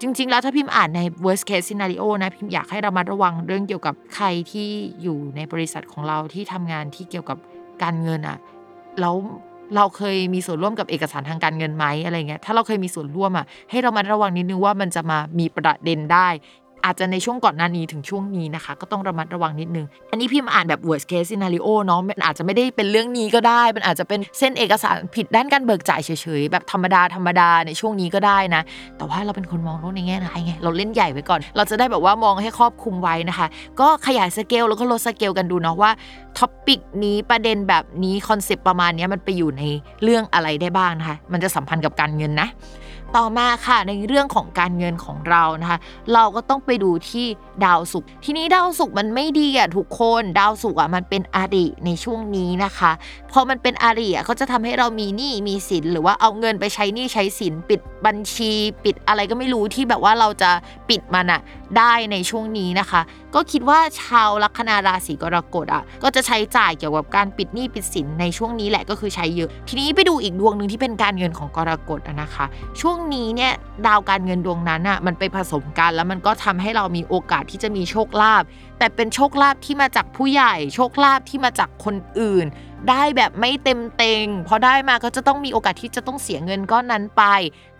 [0.00, 4.68] จริง ๆ แล้วถ้าพิมพ์อ่านใน worst case scenario นะพิมพ์อยากให้เรามาระวังเรื่องเกี่ยวกับใครที่
[5.02, 7.38] อยู่ในบริษัทของเราที่ทำงานที่เกี่ยวกับ
[7.82, 8.38] การเงินอะ
[9.00, 9.14] แล้ว
[9.76, 16.28] เราเคยมีส่วนร่วมกับเอกสารทางการเงินไหมอะไรเงี้ยถ้าเราเคยมีส่วนร่วมอะให้เรามาระวังนิดนึงว่ามันจะมามีประเด็นได้
[16.84, 28.62] อาจจะในช่วงก่อนหน้านี้ถึงช่วงนี้นะคะ ก็ต้องระมัดระวังนิดนึง อันนี้พิมพ์อ่านแบบ worst case scenario เนาะมันอาจจะไม่ได้เป็นเรื่องนี้ก็ได้ มันอาจจะเป็นเส้นเอกสารผิดด้านการเบิกจ่ายเฉยๆ แบบธรรมดาธรรมดาในช่วงนี้ก็ได้นะ
[28.96, 33.46] แต่ว่าเราเป็นคนมองโลกในแง่ร้ายไง เราเล่นใหญ่ไว้ก่อน เราจะได้แบบว่ามองให้ครอบคลุมไว้นะคะ
[33.80, 35.90] ก็ขยายสเกลแล้วก็ลดสเกลกันดูเนาะว่า
[36.38, 39.62] topic นี้ประเด็นแบบนี้ concept ประมาณนี้มันไปอยู่ใน
[40.02, 42.48] เรื่องอะไรได้บ้างนะคะ มันจะสัมพันธ์กับการเงินนะ
[43.16, 45.78] ต่อมาค่ะในเรื่องของการเงินของเรานะคะ
[46.14, 47.26] เราก็ต้องไปดูที่
[47.64, 52.92] ดาวศุกร์ทีนี้ดาวศุกร์มันไม่ดีอะทุกคนดาวศุกร์อะมันเป็นอริในช่วงนี้นะคะ
[53.32, 58.52] พอมันเป็นอริอะก็จะทำให้เรามีหนี้มีสินหรือว่าเอาเงินไปใช้หนี้ใช้สินปิดบัญชี
[58.84, 60.50] ปิดอะไรก็ไม่รู้ที่แบบว่าเราจะ
[60.88, 61.40] ปิดมันอะ
[61.78, 63.00] ได้ในช่วงนี้นะคะ
[63.34, 72.46] ก็คิดว่าชาวลัคนาราศีกรกฎอะก็จะใช้จ่ายเกี่ยวกับการปิดหนี้ปิดสินในช่วงนี้แหละก็คือใช้เยอะ ทีนี้ไปดูอีกดวงหนึ่งที่เป็นการเงินของกรกฎอะนะคะ
[72.80, 73.52] ช่วงนี้เนี่ย
[73.86, 78.42] ดาวการเงินดวงนั้นอะมันไปผสมกันแล้วมันก็ทำให้เรามีโอกาสที่จะมีโชคลาภ
[78.78, 82.46] แต่เป็นโชคลาภที่มาจากผู้ใหญ่ โชคลาภที่มาจากคนอื่น
[82.90, 87.22] ได้แบบไม่เต็มเต็งพอได้มาก็จะต้องมีโอกาสที่จะต้องเสียเงินก้อนนั้นไป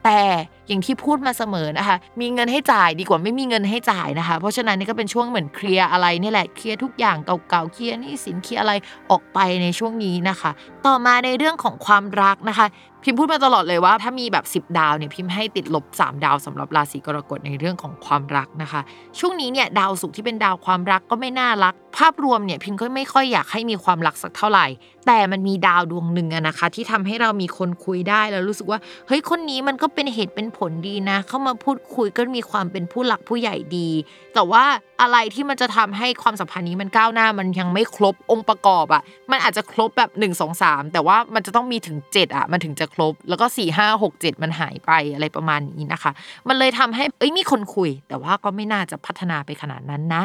[0.04, 0.20] แต่
[0.68, 8.72] อย่างที่พูดมาเสมอนะคะ มีเงินให้จ่ายดีกว่าไม่มีเงินให้จ่ายนะคะ เพราะฉะนั้นนี่ก็เป็นช่วงเหมือนเคลียร์อะไรนี่แหละ เคลียร์ทุกอย่างเก่าๆ เคลียร์นี่สินเคลียร์อะไร
[9.10, 10.50] ออกไปในช่วงนี้นะคะ
[10.86, 12.66] ต่อมาในเรื่องของความรักนะคะ
[13.04, 18.80] พิมพ์พูดมาตลอดเลยว่าถ้ามีแบบ 10 ดาวเนี่ยพิมพ์ให้ติดลบ 3 ดาวสำหรับราศีกรกฎในเรื่องของความรักนะคะ
[19.18, 24.66] ช่วงนี้เนี่ยดาวศุกร์ที่เป็นดาวความรักก็ไม่น่ารัก ภาพรวมเนี่ยพิมพ์ก็ไม่ค่อยอยากให้มีความรักสักเท่าไหร่
[25.06, 33.88] แต่มันมีดาวดวงหนึ่งอะนะคะ ที่ทำให้เรามีคนคุยได้แล้วรู้สึกว่าเฮ้ยคนนี้มันก็เป็นเหตุเป็นผลดีนะ เข้ามาพูดคุยก็มีความเป็นผู้หลักผู้ใหญ่ดี
[34.34, 34.64] แต่ว่า
[35.02, 46.12] อะไรที่มันจะทำให้ความสัมพันธ์นี้มันก้าวหน้ามันยังไม่ครบองค์ประกอบอะมันอาจจะครบแบบ 1 2 3 แต่ว่ามันจะต้องมีถึง 7อะมันถึงจะครบ แล้วก็4 5 6 7มันหายไปอะไรประมาณนี้นะคะ
[46.48, 50.22] มันเลยทำให้เอ้ยมีคนคุย แต่ว่าก็ไม่น่าจะพัฒนาไปขนาดนั้นนะ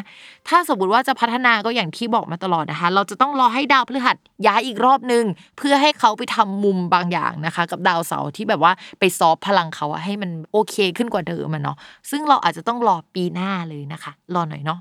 [0.47, 5.25] ถ้าสมมติว่าจะพัฒนาก็อย่างที่บอกมาตลอดนะคะ เราจะต้องรอให้ดาวพฤหัสย้ายอีกรอบนึง
[5.57, 11.77] เพื่อให้เขาไปทำมุมบางอย่างนะคะ กับดาวเสาร์ที่แบบว่าไปซอฟพลังเขาให้มันโอเคขึ้นกว่าเดิมมันเนาะ
[12.09, 14.79] ซึ่งเราอาจจะต้องรอปีหน้าเลยนะคะ รอหน่อยเนาะ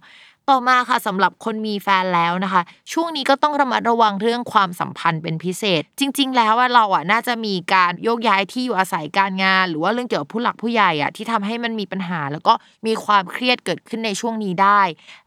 [0.51, 12.55] ต่อมาค่ะสำหรับคนมีแฟนแล้วนะคะ ช่วงนี้ก็ต้องระมัดระวังเรื่องความสัมพันธ์เป็นพิเศษ จริง ๆ แล้วว่าเราอะน่าจะมีการโยกย้ายที่อยู่อาศัยการงาน หรือว่าเรื่องเกี่ยวกับผู้หลักผู้ใหญ่อะที่ทำให้มันมีปัญหา แล้วก็
[12.87, 14.81] มีความเครียดเกิดขึ้นในช่วงนี้ได้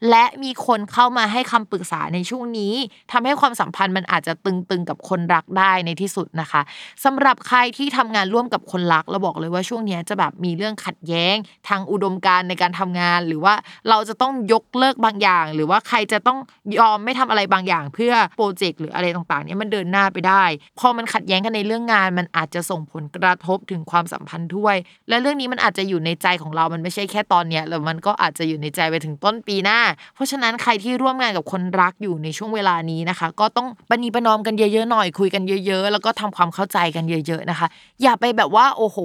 [0.09, 2.73] และมีคนเข้ามาให้คำปรึกษาในช่วงนี้
[3.11, 6.61] ทำให้ความสัมพันธ์มันอาจจะตึงๆกับคนรักได้ในที่สุดนะคะ
[7.05, 11.35] สำหรับใครที่ทำงานร่วมกับคนรักเราบอกเลยว่าช่วงนี้จะแบบมีเรื่องขัดแย้ง
[11.67, 13.53] ทางอุดมการณ์ในการทำงาน หรือว่า
[13.89, 16.39] เราจะต้องยกเลิกบบางอย่าง หรือว่าใครจะต้อง
[16.79, 20.43] ยอมไม่ทำอะไรบางอย่าง เพื่อโปรเจกต์หรืออะไรต่างๆเนี่ยมันเดินหน้าไปได้
[20.79, 24.75] พอมันขัดแย้งกันในเรื่องงาน มันอาจจะส่งผลกระทบถึงความสัมพันธ์ด้วย
[25.09, 29.79] และเรื่องนี้มันอาจจะอยู่ในใจของเรา มันไม่ใช่แค่ตอนเนี้ยแล้วมันก็อาจจะอยู่ในใจไปถึงต้นปีหน้า
[30.15, 37.67] เพราะฉะนั้นใครที่ร่วมงานกับคนรักอยู่ในช่วงเวลานี้นะคะ ก็ต้องปณีประนอมกันเยอะๆหน่อยคุยกันเยอะ ๆ แล้วก็ทำความเข้าใจกันเยอะ ๆนะคะ
[38.03, 38.97] อย่าไปแบบว่าโอ้โห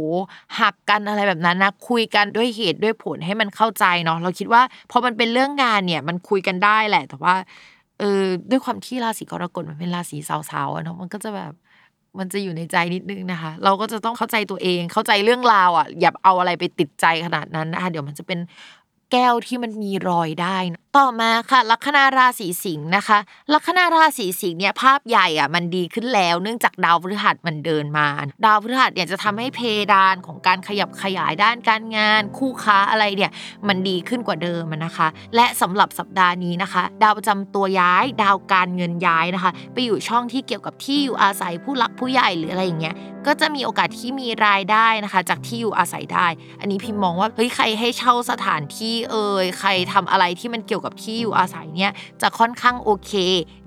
[0.60, 7.34] หักกันอะไรแบบนั้นนะคุยกันด้วยเหตุด้วยผลให้มันเข้าใจเนาะเราคิดว่าพอมันเป็นเรื่องงานเนี่ยมันคุยกันได้แหละ แต่ว่า
[7.98, 11.52] เออด้วยความที่ราศีกรกฎมันเป็นราศีสาวๆเนาะมันก็จะแบบ
[12.18, 18.38] มันจะอยู่ในใจนิดนึงนะคะ เราก็จะต้องเข้าใจตัวเองเข้าใจเรื่องราวอะอย่าเอาอะไรไปติดใจขนาดนั้นนะคะเดี๋ยวมันจะเป็น
[19.12, 23.18] แก้วที่มันมีรอยได้นะต่อมาค่ะ ลัคนาราศีสิงห์นะคะ
[23.54, 28.06] ลัคนาราศีสิงห์เนี่ยภาพใหญ่อะมันดีขึ้นแล้ว เนื่องจากดาวพฤหัสมันเดินมา
[28.44, 29.60] ดาวพฤหัสเนี่ยจะทำให้เพ
[29.92, 33.30] ดานของการขยับขยายด้านการงาน คู่ค้าอะไรเนี่ย
[33.68, 46.26] มันดีขึ้นกว่าเดิมนะคะ และสำหรับสัปดาห์นี้นะคะ ดาวประจำตัวย้าย ดาวการเงินย้ายนะคะ ไปอยู่ช่องที่เกี่ยวกับที่อยู่อาศัยผู้หลักผู้ใหญ่หรืออะไรอย่างเงี้ยก็จะมีโอกาสที่มีรายได้นะคะ จากที่อยู่อาศัยได้
[46.60, 51.92] อันนี้พิมพ์มองว่าเฮ้ยใครให้เช่าสถานที่เอ่ยใครทำอะไรที่มันเกี่ยวกับที่อยู่อาศัยเนี่ย
[52.22, 53.12] จะค่อนข้างโอเค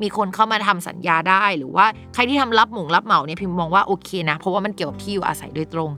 [0.02, 5.92] มีคนเข้ามาทำสัญญาได้ หรือว่าใครที่ทำรับหมุงรับเหมาเนี่ยพิมพ์มองว่าโอเคนะ เพราะว่ามันเกี่ยวกับที่อยู่อาศัยโดยตรง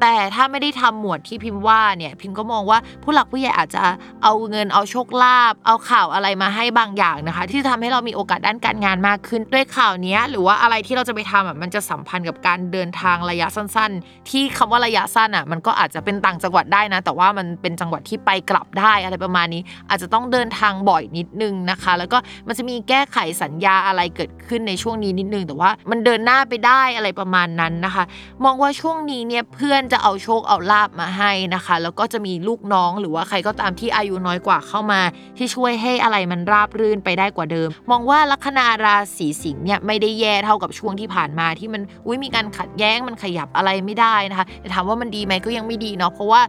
[0.00, 3.82] แต่ถ้าไม่ได้ทำหมวดที่พิมพ์ว่าเนี่ยพิมพ์ก็มองว่าผู้หลักผู้ใหญ่อาจจะ
[4.22, 28.04] เอาเงินเอาโชคลาภเอาข่าวอะไรมาให้บางอย่างนะคะ ที่ทำให้เรามีโอกาสด้านการงานมากขึ้นด้วยข่าวนี้หรือว่าอะไรที่เราจะไปทำอะมันจะสัมพันธ์กับการเดินทางระยะสั้น ๆ ที่คำว่าระยะสั้นอะมันก็อาจจะเป็นต่างจังหวัดได้นะ แต่ว่ามันเป็นจังหวัดที่ไปกลับได้อะไรประมาณนี้ อาจจะต้องเดินทางบ่อยนิดนึงนะคะ แล้วก็มันจะมีแก้ไขสัญญาอะไรเกิดขึ้นในช่วงนี้นิดนึง แต่ว่ามันเดินหน้าไปได้อะไรประมาณนั้นนะคะ
[28.44, 35.00] มองว่าช่วงนี้เนี่ยเพื่อนจะเอาโชคเอาลาบมาให้นะคะ แล้วก็จะมีลูกน้องหรือว่าใครก็ตามที่อายุน้อยกว่าเข้ามา
[35.36, 46.40] ที่ช่วยให้อะไรมันราบรื่นไปได้กว่าเดิม มองว่าลัคนาราศีสิงห์เนี่ยไม่ได้แย่เท่ากับช่วงที่ผ่านมาที่มันอุ้ยมีการขัดแย้งมันขยับอะไรไม่ได้นะคะแต่ถามว่ามันดีไหมก็ยังไม่ดีเนาะเพราะว่า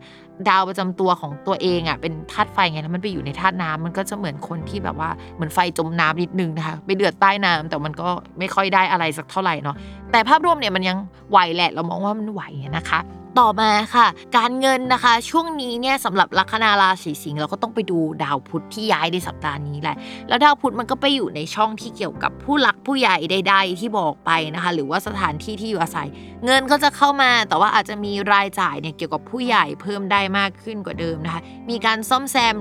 [0.50, 8.08] ดาวประจำตัวของตัวเองอะเป็นธาตุไฟไงแล้วมันไปอยู่ในธาตุน้ำมันก็จะเหมือนคนที่แบบว่าเหมือนไฟจมน้ำนิดนึงนะคะไปเดือดใต้น้ำแต่มันก็
[8.40, 9.76] ไม่ค่อยได้อะไรสักเท่าไหร่เนาะ
[10.12, 10.98] แต่ภาพรวมเนี่ยมันยัง
[11.32, 12.42] ไหวแหละเรามองว่ามันไหว
[12.78, 13.00] นะคะ
[13.40, 19.96] ต่อมาค่ะ การเงินนะคะช่วงนี้เนี่ยสำหรับลัคนาราศีสิงห์เราก็ต้องไปดูดาวพุธที่ย้ายในสัปดาห์นี้แหละ
[20.28, 26.08] แล้วดาวพุธมันก็ไปอยู่ในช่องที่เกี่ยวกับผู้หลักผู้ใหญ่ใดๆที่บอกไปนะคะ หรือว่าสถานที่ที่อยู่อาศัย
[26.46, 32.56] เงินก็จะเข้ามา แต่ว่าอาจจะมีรายจ่ายเนี่ยเกี่ยวกับผู้ใหญ่เพิ่มได้มากขึ้นกว่าเดิมนะคะ มีการซ่อมแซม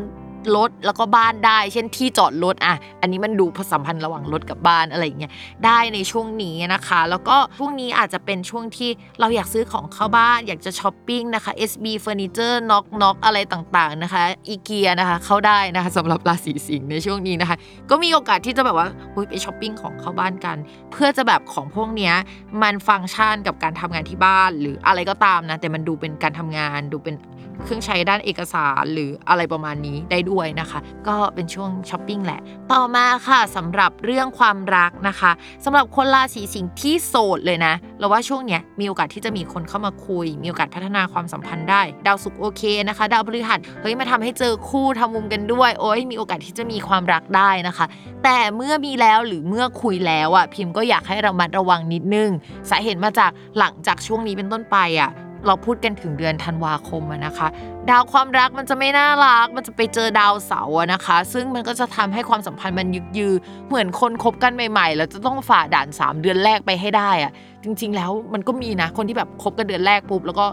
[0.56, 5.32] รถแล้วก็บ้านได้ เช่นที่จอดรถอะ อันนี้มันดูผสัมพันธ์ระหว่างรถกับบ้านอะไรอย่างเงี้ย
[5.64, 17.56] ได้ในช่วงนี้นะคะ แล้วก็ช่วงนี้อาจจะเป็นช่วงที่เราอยากซื้อของเข้าบ้าน อยากจะช้อปปิ้งนะคะ SB Furniture Knock Knock อะไรต่างๆนะคะอีเกียนะคะเข้าได้นะคะสำหรับราศีสิงห์ในช่วงนี้นะคะ
[17.90, 18.88] ก็มีโอกาสที่จะแบบว่า
[19.28, 20.56] ไปช้อปปิ้งของเข้าบ้านกัน
[20.92, 22.14] เพื่อจะแบบของพวกเนี้ย
[22.62, 27.16] มันฟังก์ชันกับการทำงานที่บ้านหรืออะไรก็ตามนะแต่มันดูเป็นการทำงาน ดูเป็น
[27.64, 30.29] เครื่องใช้ด้านเอกสารหรืออะไรประมาณนี้ได้ด้วย
[30.60, 32.40] นะคะ ก็เป็นช่วงช้อปปิ้งแหละ
[32.72, 35.32] ต่อมาค่ะสำหรับเรื่องความรักนะคะ
[35.64, 47.86] สำหรับคนราศีสิงห์ที่โสดเลยนะเราว่าช่วงเนี้ยมีโอกาสที่จะมีคนเข้ามาคุย มีโอกาสพัฒนาความสัมพันธ์ได้ ดาวศุกร์โอเคนะคะ ดาวพฤหัสเฮ้ยมาทำให้เจอคู่ทำมุมกันด้วยโอ้ยมีโอกาสที่จะมีความรักได้นะคะ
[48.24, 52.30] แต่เมื่อมีแล้วหรือเมื่อคุยแล้วอะพิมพ์ก็อยากให้เรามัดระวังนิดนึง
[52.70, 55.10] สาเหตุมาจากหลังจากช่วงนี้เป็นต้นไปอะ
[55.46, 57.48] เราพูดกันถึงเดือนธันวาคมนะคะ
[57.90, 63.32] ดาวความรักมันจะไม่น่ารัก มันจะไปเจอดาวเสาร์นะคะ ซึ่งมันก็จะทำให้ความสัมพันธ์มันยึกยือ
[63.68, 67.32] เหมือนคนคบกันใหม่ๆ แล้วจะต้องฝ่าด่าน 3 เดือนแรกไปให้ได้อะ
[67.64, 70.46] จริง ๆ แล้วมันก็มีนะคนที่แบบคบกันเดือนแรกปุ๊บแล้วก็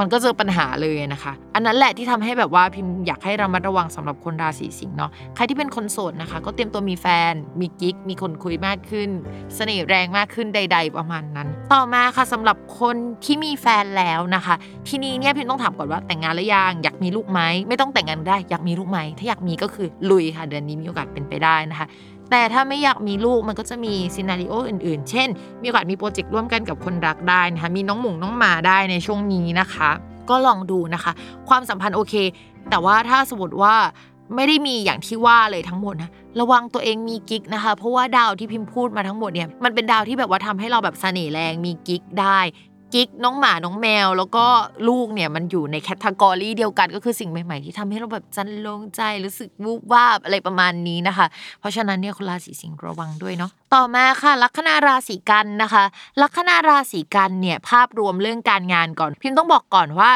[0.00, 9.08] มันก็เจอปัญหาเลยนะคะ อันนั้นแหละที่ทำให้แบบว่าพิมพ์อยากให้รามาระวังสำหรับคนราศีสิงห์เนาะใครที่เป็นคนโสดนะคะ ก็เตรียมตัวมีแฟน มีกิ๊กมีคนคุยมากขึ้น
[9.56, 14.54] เสน่ห์แรงมากขึ้นใด ๆ ประมาณนั้น ต่อมาค่ะสำหรับคนที่มีแฟนแล้วนะคะ
[14.88, 21.86] ทีนี้เนี่ยพิมพ์ต้องถามก่อนว่าแต่งงานหรือยังอยากมีลูกไหมไม่ต้องแต่งงานได้อยากมีลูกไหมถ้าอยากมีก็คือลุยค่ะ เดือนนี้มีโอกาสเป็นไปได้นะคะ
[22.30, 25.28] แต่ถ้าไม่อยากมีลูกมันก็จะมีซีนารีโออื่นๆ เช่น
[25.60, 29.90] มีโอกาสมีโปรเจกต์ร่วมกันกับคนรักได้นะคะ มีน้องหมูน้องหมาได้ในช่วงนี้นะคะ
[30.30, 31.12] ก็ลองดูนะคะ
[31.48, 32.14] ความสัมพันธ์โอเค
[32.70, 33.74] แต่ว่าถ้าสมมติว่า
[34.34, 36.10] ไม่ได้มีอย่างที่ว่าเลยทั้งหมดนะ
[36.40, 42.38] ระวังตัวเองมีกิ๊กนะคะ เพราะว่าดาวที่พิมพ์พูดมาทั้งหมดเนี่ยมันเป็นดาวที่แบบว่าทำให้เราแบบเสน่ห์แรงมีกิ๊กได้
[42.94, 44.44] กิ๊กน้องหมาน้องแมว แล้วก็
[44.88, 51.26] ลูกเนี่ยมันอยู่ใน category เดียวกันก็คือสิ่งใหม่ๆ ที่ทำให้เราแบบจรรโลงใจรู้สึกวูบวาบอะไรประมาณนี้นะคะ
[51.60, 55.84] เพราะฉะนั้นเนี่ยคนราศีสิงห์ระวังด้วยเนาะต่อมาค่ะ ลัคนาราศีกันย์นะคะ
[56.22, 60.10] ลัคนาราศีกันย์เนี่ยภาพรวมเรื่องการงานก่อน พิมพ์ต้องบอกก่อนว่า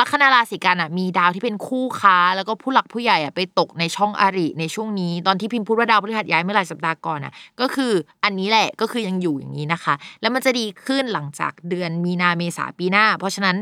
[0.00, 7.92] ลัคนาราศีกันอะมีดาวที่เป็นคู่ค้า แล้วก็ผู้หลักผู้ใหญ่อะไปตกในช่องอริในช่วงนี้ ตอนที่พิมพ์พูดว่าดาวพฤหัสย้ายเมื่อหลายสัปดาห์ก่อนอะก็คือ
[8.24, 13.56] อันนี้แหละก็คือยังอยู่อย่างนี้นะคะ แล้วมันจะดีขึ้นหลังจากเดือนมีนาเมษาปีหน้า เพราะฉะนั้น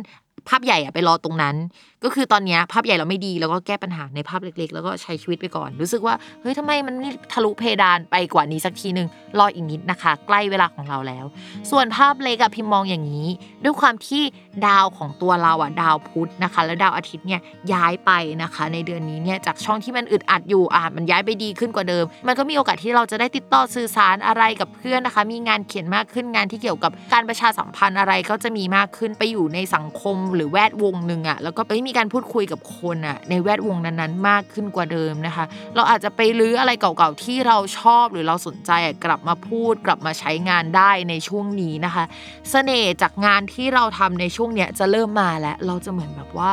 [0.48, 1.56] ภาพใหญ่อะไปรอตรงนั้น
[2.04, 11.24] ก็คือตอนนี้ภาพใหญ่เราไม่ดีแล้วก็แก้ปัญหาในภาพเล็กๆ แล้วก็ใช้ชีวิตไปก่อน รู้สึกว่าเฮ้ยทำไมมันไม่ทะลุเพดานไปกว่านี้สักทีหนึ่งรออีกนิดนะคะ ใกล้เวลาของเราแล้ว
[11.70, 13.28] ส่วนภาพเล็กอะพิมมองอย่างนี้
[13.64, 14.22] ด้วยความที่
[14.66, 17.40] ดาวของตัวเราอะดาวพุธนะคะ แล้วดาวอาทิตย์เนี่ย
[17.72, 18.10] ย้ายไป
[18.42, 35.44] นะคะ ในเดือนนี้เนี่ยจากช่องที่มันอึดอัดอยู่อะมันย้ายไปดีขึ้นกว่าเดิม มันก็มีโอกาสที่เราจะได้ติดต่อสื่อสารอะไรกับเพื่อนนะคะ มีงานเขียนมากขึ้นงานที่เกี่ยวกับการประชาสัมพันธ์อะไรก็จะมีมากขึ้นไปอยู่ในสังคมหรือแวดวงหนึ่งอะแล้วก็ไปมีการพูดคุยกับคนอะในแวดวงนั้นๆ มากขึ้นกว่าเดิมนะคะ
[35.76, 42.04] เราอาจจะไปรื้ออะไรเก่าๆที่เราชอบหรือเราสนใจอะกลับมาพูด กลับมาใช้งานได้ในช่วงนี้นะคะ
[42.50, 46.52] เสน่ห์จากงานที่เราทำในช่วงเนี้ยจะเริ่มมาแล้วเราจะเหมือนแบบว่า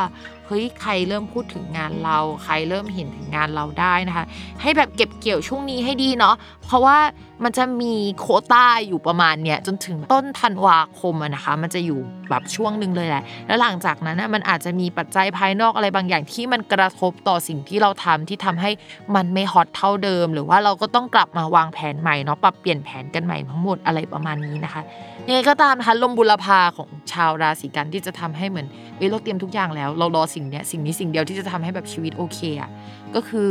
[0.52, 4.24] เฮ้ยใครเริ่มพูดถึงงานเรา ใครเริ่มเห็นถึงงานเราได้นะคะ
[4.62, 6.34] ให้แบบเก็บเกี่ยวช่วงนี้ให้ดีเนาะ
[6.66, 6.98] เพราะว่า
[7.44, 18.70] มันจะมีโคต้าอยู่ประมาณเนี้ยจนถึงต้นธันวาคมนะคะ มันจะอยู่แบบช่วงหนึ่งเลยแหละ แล้วหลังจากนั้นนะมันอาจจะมีปัจจัยภายนอกอะไรบางอย่างที่มันกระทบต่อสิ่งที่เราทำที่ทำให้
[19.14, 24.82] มันไม่ฮอตเท่าเดิม หรือว่าเราก็ต้องกลับมาวางแผนใหม่เนาะปรับเปลี่ยนแผนกันใหม่ทั้งหมดอะไรประมาณนี้นะคะ
[25.26, 32.70] ยังไงก็ตามนะคะลมบุรพาของชาวราศีกันที่จะทำให้เหมือนเอ้ยเราเตรียมทุกอย่างแล้ว เรารอสิงเนี้ยสิ่งนี้สิ่งเดียวที่จะทำให้แบบชีวิตโอเคอะ
[33.14, 33.48] ก็คือ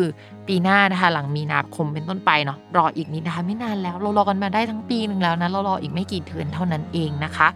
[0.47, 7.47] ปีหน้านะคะ หลังมีนาคมเป็นต้นไปเนาะรออีกนิดนะคะไม่นานแล้วเรารอกันมาได้ทั้งปีหนึ่งแล้วนะเรารออีกไม่กี่เดือนเท่านั้นเองนะคะ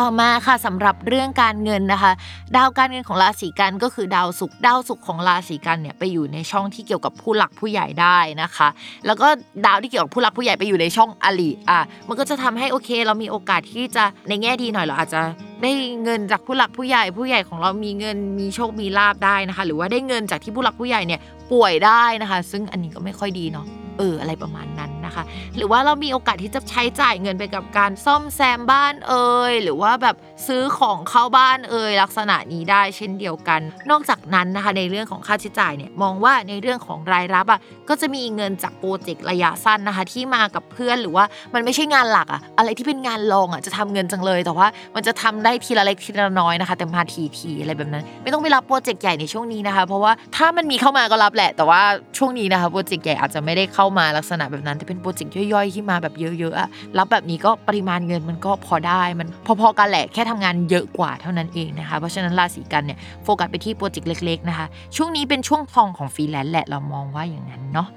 [0.00, 2.12] ต่อมาค่ะสำหรับเรื่องการเงินนะคะ
[2.56, 8.68] ดาวการเงินของราศีกันก็คือดาวศุกร์ดาวศุกร์ของราศีกันเนี่ยไปอยู่ในช่องที่เกี่ยวกับผู้หลักผู้ใหญ่ได้นะคะ
[9.06, 9.28] แล้วก็
[9.66, 11.78] ดาวที่เกี่ยวกับผู้หลักผู้ใหญ่ไปอยู่ในช่องอลิอะ
[12.08, 15.20] มันก็จะทำให้โอเค เรามีโอกาสที่จะในแง่ดีหน่อยเราอาจจะ
[15.62, 15.70] ได้
[16.02, 21.20] เงินจากผู้หลักผู้ใหญ่ผู้ใหญ่ของเรามีเงินมีโชคมีลาบได้นะคะ หรือว่าได้เงินจากที่ผู้หลักผู้ใหญ่เนี่ย
[21.52, 23.66] ป่วยได้นะคะ ซึ่งอันนี้ก็ไม่ค่อยดีเนาะ
[23.98, 25.22] เอออะไรประมาณนั้นนะคะ
[25.56, 41.24] หรือว่าเรามีโอกาสที่จะใช้จ่ายเงินไปกับการซ่อมแซมบ้านเอ่ยหรือว่าแบบ ซื้อของเข้าบ้านเอ่ยลักษณะนี้ได้เช่นเดียวกัน นอกจากนั้นนะคะในเรื่องของค่าใช้จ่ายเนี่ยมองว่าในเรื่องของรายรับอะก็จะมีเงินจากโปรเจกต์ระยะสั้นนะคะที่มากับเพื่อนหรือว่า
[41.54, 51.80] มันไม่ใช่งานหลักอะอะไรที่เป็นงานรองอะจะทำเงินจังเลย แต่ว่ามันจะทำได้ทีละเล็กทีละน้อยนะคะ แต่มาทีทีอะไรแบบนั้น ไม่ต้องไปรับโปรเจกต์ใหญ่ในช่วงนี้นะคะ เพราะว่าถ้ามันมีเข้ามาก็รับแหละ แต่ว่า
[52.18, 64.66] ช่วงนี้นะคะโปรเจกต์ใหญ่อาจจะไม่ได้เข้ามาลักษณะแบบนั้นแต่เป็นโปรเจกต์ย่อยๆที่มาแบบเยอะๆอะรับแบบนี้ก็ปริมาณเงินมันก็พอได้มันพอๆกันแหละแค่ทำงานเยอะกว่าเท่านั้นเองนะคะ เพราะฉะนั้นราศีกันย์เนี่ยโฟกัสไปที่โปรเจกต์เล็ก ๆ นะคะ
[64.96, 67.88] ช่วงนี้เป็นช่วงทองของฟรีแลนซ์แหละเรามองว่าอย่างนั้นเนาะ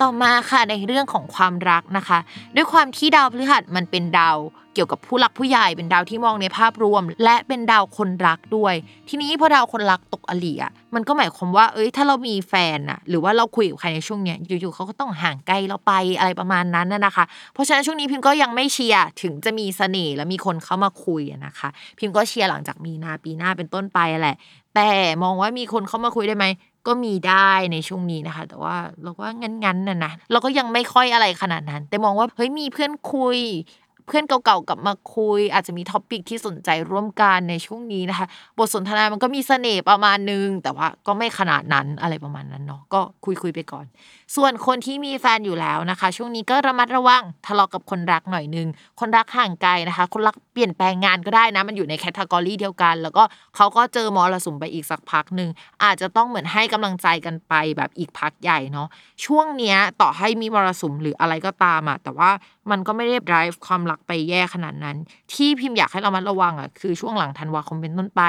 [0.00, 2.18] ต่อมาค่ะในเรื่องของความรักนะคะ
[2.56, 4.36] ด้วยความที่ดาวพฤหัสมันเป็นดาว
[4.80, 8.74] เกี่ยวกับผู้หลักผู้ใหญ่เป็นดาวที่มองในภาพรวม และเป็นดาวคนรักด้วย
[9.08, 24.36] ทีนี้พอดาวคนรักตกอริอะมันก็หมายความว่าเอ้ยถ้าเรามีแฟนอะหรือว่าเราคุยกับใครในช่วงเนี้ยอยู่ๆเขาก็ต้องห่างไกลเราไปอะไรประมาณนั้นน่ะนะคะ เพราะฉะนั้นช่วงนี้พิมก็ยังไม่เชียร์ถึงจะมีเสน่ห์และมีคนเข้ามาคุยนะคะ พิมก็เชียร์หลังจากมีนาปีหน้าเป็นต้นไปแหละ
[24.74, 24.88] แต่
[25.22, 26.46] มองว่ามีคนเข้ามาคุยได้ไหม
[26.86, 33.38] ก็มีได้ในช่วงนี้นะคะ แต่ว่าเราก็งั้นๆน่ะนะเราก็ยังไม่ค่อยอะไรขนาดนั้น แต่มองว่าเฮ้ยมีเพื่อนคุย
[34.10, 38.26] เพื่อนเก่าๆกลับมาคุย อาจจะมีท็อปิกที่สนใจร่วมกันในช่วงนี้นะคะ
[38.58, 43.86] บทสนทนามันก็มีเสน่ห์ประมาณนึง แต่ว่าก็ไม่ขนาดนั้นอะไรประมาณนั้นเนาะก็คุยๆไปก่อน
[44.36, 48.68] ส่วนคนที่มีแฟนอยู่แล้วนะคะ ช่วงนี้ก็ระมัดระวังทะเลาะกับคนรักหน่อยนึง
[49.00, 53.22] คนรักห่างไกลนะคะ คนรักเปลี่ยนแปลงงานก็ได้นะ มันอยู่ในแคตตากรีเดียวกัน แล้วก็
[53.56, 55.50] เขาก็เจอมรสุมไปอีกสักพักหนึ่ง
[55.84, 58.88] อาจจะต้องเหมือนให้กำลังใจกันไปแบบอีกพักใหญ่เนาะ
[59.24, 62.30] ช่วงเนี้ยต่อให้มีมรสุมหรืออะไรก็ตามอะแต่ว่า
[62.70, 64.96] มันก็ไม่ได้ drive ความรักไปแย่ขนาดนั้น
[65.32, 68.22] ที่พิมพ์อยากให้เรามัดระวังอะคือช่วงหลังธันวาคมเป็นต้นไป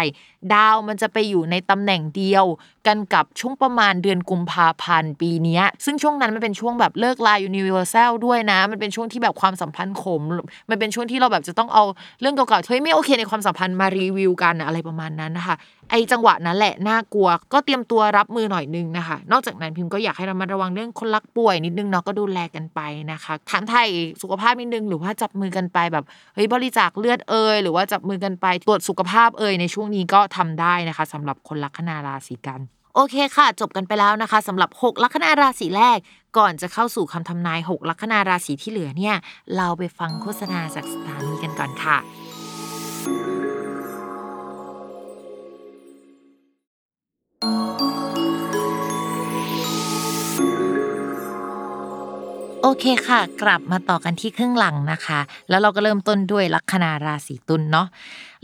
[0.54, 2.46] ดาวมันจะไปอยู่ในตำแหน่งเดียว
[2.88, 10.22] กันกับช่วงประมาณเดือนกุมภาพันธ์ปีนี้ซึ่งช่วงนั้นมันเป็นช่วงแบบเลิกลา universal ด้วยนะ มันเป็นช่วงที่แบบความสัมพันธ์ขม
[10.70, 11.84] มันเป็นช่วงที่เราแบบจะต้องเอา
[12.22, 15.56] เรื่องเก่าๆเฮ้ยไม่โอเคในความสัมพันธ์มารีวิวกันอะอะไรประมาณนั้นนะคะ
[15.90, 22.80] ไอจังหวะนั้นแหละน่ากลัว ก็เตรียมตัวรับมือหน่อยนึงนะคะ นอกจากนั้นพิมพ์ก็อยากให้เรามาระวังเรื่องคนรักป่วยนิดนึงเนาะก็ดูแลกันไป
[23.12, 23.88] นะคะถามไทย
[24.22, 32.62] สุขภาพนิดนึงหรือว่าจับมือกันไปแบบเฮ้ยบริจาคเลือดเอยหรือว่าจับมือกันไปตรวจสุขภาพเอยในช่วงนี้ก็ทำได้นะคะสำหรับคนลัคนาราศีกัน
[32.96, 35.98] โอเคค่ะ จบกันไปแล้วนะคะสำหรับ 6 ลัคนาราศีแรก
[36.38, 39.16] ก่อนจะเข้าสู่คำทำนาย 6 ลัคนาราศีที่เหลือเนี่ย
[39.58, 41.98] เราไปฟังโฆษณาจากสถานีกันก่อนค่ะ
[47.42, 57.88] โอเคค่ะ กลับมาต่อกันที่ครึ่งหลังนะคะ แล้วเราก็เริ่มต้นด้วยลัคนาราศีตุลเนาะ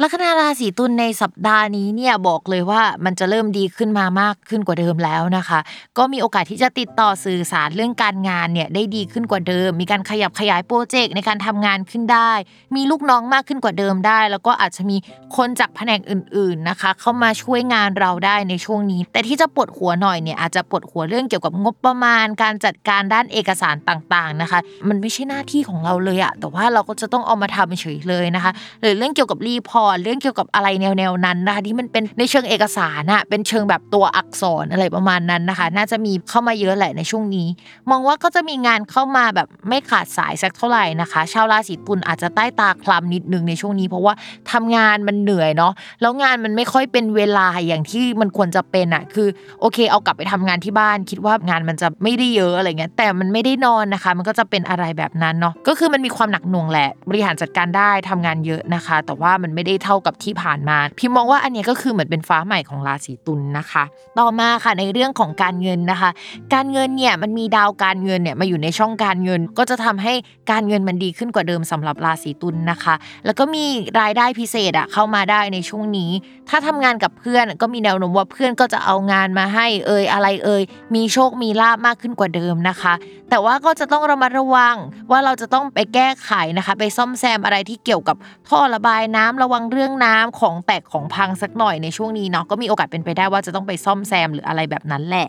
[0.01, 5.59] ลัคนาราศีตุลในสัปดาห์นี้เนี่ยบอกเลยว่ามันจะเริ่มดีขึ้นมามากขึ้นกว่าเดิมแล้วนะคะ
[5.97, 12.31] ก็มีโอกาสที่จะติดต่อสื่อสารเรื่องการงานเนี่ยได้ดีขึ้นกว่าเดิม มีการขยับขยายโปรเจกต์ในการทำงานขึ้นได้
[12.75, 14.97] มีลูกน้องมากขึ้นกว่าเดิมได้ แล้วก็อาจจะมี
[15.35, 37.47] คนจากแผนกอื่น ๆนะคะ เข้ามาช่วยงานเราได้ในช่วงนี้ แต่ที่จะปวดหัวหน่อยเนี่ยอาจจะปวดหัวเรื่องเกี่ยวกับงบประมาณ การจัดการด้านเอกสารต่างๆนะคะ มันไม่ใช่หน้าที่ของเราเลยอะแต่ว่าเราก็จะต้องเอามาทำเฉยเลยนะคะ หรือเรื่องเกี่ยวกับรีพอร์ตเรื่องเกี่ยวกับอะไรแนวๆนั้นนะคะที่มันเป็นในเชิงเอกสารอะเป็นเชิงแบบตัวอักษรอะไรประมาณนั้นนะคะ น่าจะมีเข้ามาเยอะแหละในช่วงนี้
[37.89, 44.13] มองว่าก็จะมีงานเข้ามาแบบไม่ขาดสายสักเท่าไหร่นะคะ ชาวราศีตุลอาจจะใต้ตาคลำนิดนึงในช่วงนี้ เพราะว่า
[44.51, 49.27] ทำงานมันเหนื่อยเนาะแล้วงานมันไม่ค่อยเป็นเวลาอย่างที่มันควรจะเป็นอะคือ
[49.61, 63.83] โอเค เอากลับไปทำงานที่บ้าน คิดว่างานมันจะไม่ได้เยอะอะไรเงี้ยแต่มันไม่ได้นอนนะคะ มันก็จะเป็นอะไรแบบนั้นเนาะก็คือมันมีความหนักหน่วงแหละ บริหารจัดการได้ทำงานเยอะนะคะ แต่ว่ามันไม่ได้เท่ากับที่ผ่านมาพี่มองว่าอันนี้ก็คือเหมือนเป็นฟ้าใหม่ของราศีตุลนะคะ
[64.19, 66.09] ต่อมาค่ะในเรื่องของการเงินนะคะ
[66.53, 70.13] การเงินเนี่ยมันมีดาวการเงินเนี่ยมาอยู่ในช่องการเงิน ก็จะทำให้
[70.51, 73.65] การเงินมันดีขึ้นกว่าเดิมสำหรับราศีตุลนะคะ แล้วก็มี
[74.01, 76.11] รายได้พิเศษอะเข้ามาได้ในช่วงนี้
[76.49, 80.63] ถ้าทำงานกับเพื่อนก็มีแนวโน้มว่าเพื่อนก็จะเอางานมาให้เอ่ยอะไรเอ่ย
[80.95, 82.93] มีโชคมีลาบมากขึ้นกว่าเดิมนะคะ
[83.29, 84.75] แต่ว่าก็จะต้องระมัดระวัง
[85.11, 88.17] ว่าเราจะต้องไปแก้ไขนะคะ ไปซ่อมแซมอะไรที่เกี่ยวกับ
[88.49, 95.27] ท่อระบายน้ำระวังเรื่องน้ำของแตกของพังสักหน่อยในช่วงนี้เนาะก็มีโอกาสเป็นไปได้ว่าจะต้องไปซ่อมแซมหรืออะไรแบบนั้นแหละ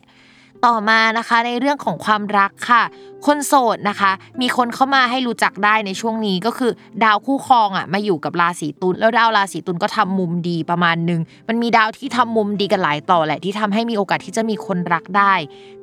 [0.66, 2.82] ต่อมานะคะในเรื่องของความรักค่ะ
[3.26, 6.72] คนโสดนะคะ มีคนเข้ามาให้รู้จักได้ในช่วงนี้ก็คือ
[7.04, 15.34] ดาวคู่ครองอะมาอยู่กับราศีตุลแล้วดาวราศีตุลก็ทำมุมดีประมาณหนึ่งมันมีดาวที่ทำมุมดีกันหลายต่อแหละ ที่ทำให้มีโอกาสที่จะมีคนรักได้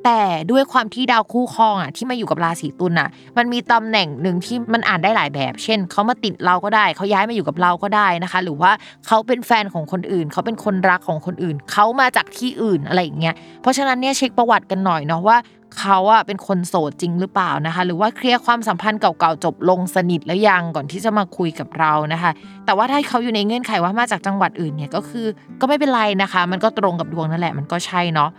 [0.06, 0.22] แต่
[0.52, 8.72] ด้วยความที่ดาวคู่ครองอะที่มาอยู่กับราศีตุลอะ มันมีตำแหน่งหนึ่งที่มันอ่านได้หลายแบบ เช่นเขามาติดเราก็ได้เขาย้ายมาอยู่กับเราก็ได้นะคะ หรือว่า
[9.08, 15.38] เขาเป็นแฟนของคนอื่นเขาเป็นคนรักของคนอื่นเขามาจากที่อื่นอะไรอย่างเงี้ยเพราะฉะนั้นเนี่ยเช็คประวัติกันหน่อยเนาะว่า
[15.80, 22.32] เขาอะเป็นคนโสดจริงหรือเปล่านะคะ หรือว่าเคลียร์ความสัมพันธ์เก่าๆจบลงสนิทแล้วยังก่อนที่จะมาคุยกับเรานะคะ
[22.66, 25.26] แต่ว่าถ้าเขาอยู่ในเงื่อนไขว่ามาจากจังหวัดอื่นเนี่ยก็คือ
[25.62, 28.30] ก็ไม่เป็นไรนะคะ มันก็ตรงกับดวงนั่นแหละมันก็ใช่เนาะ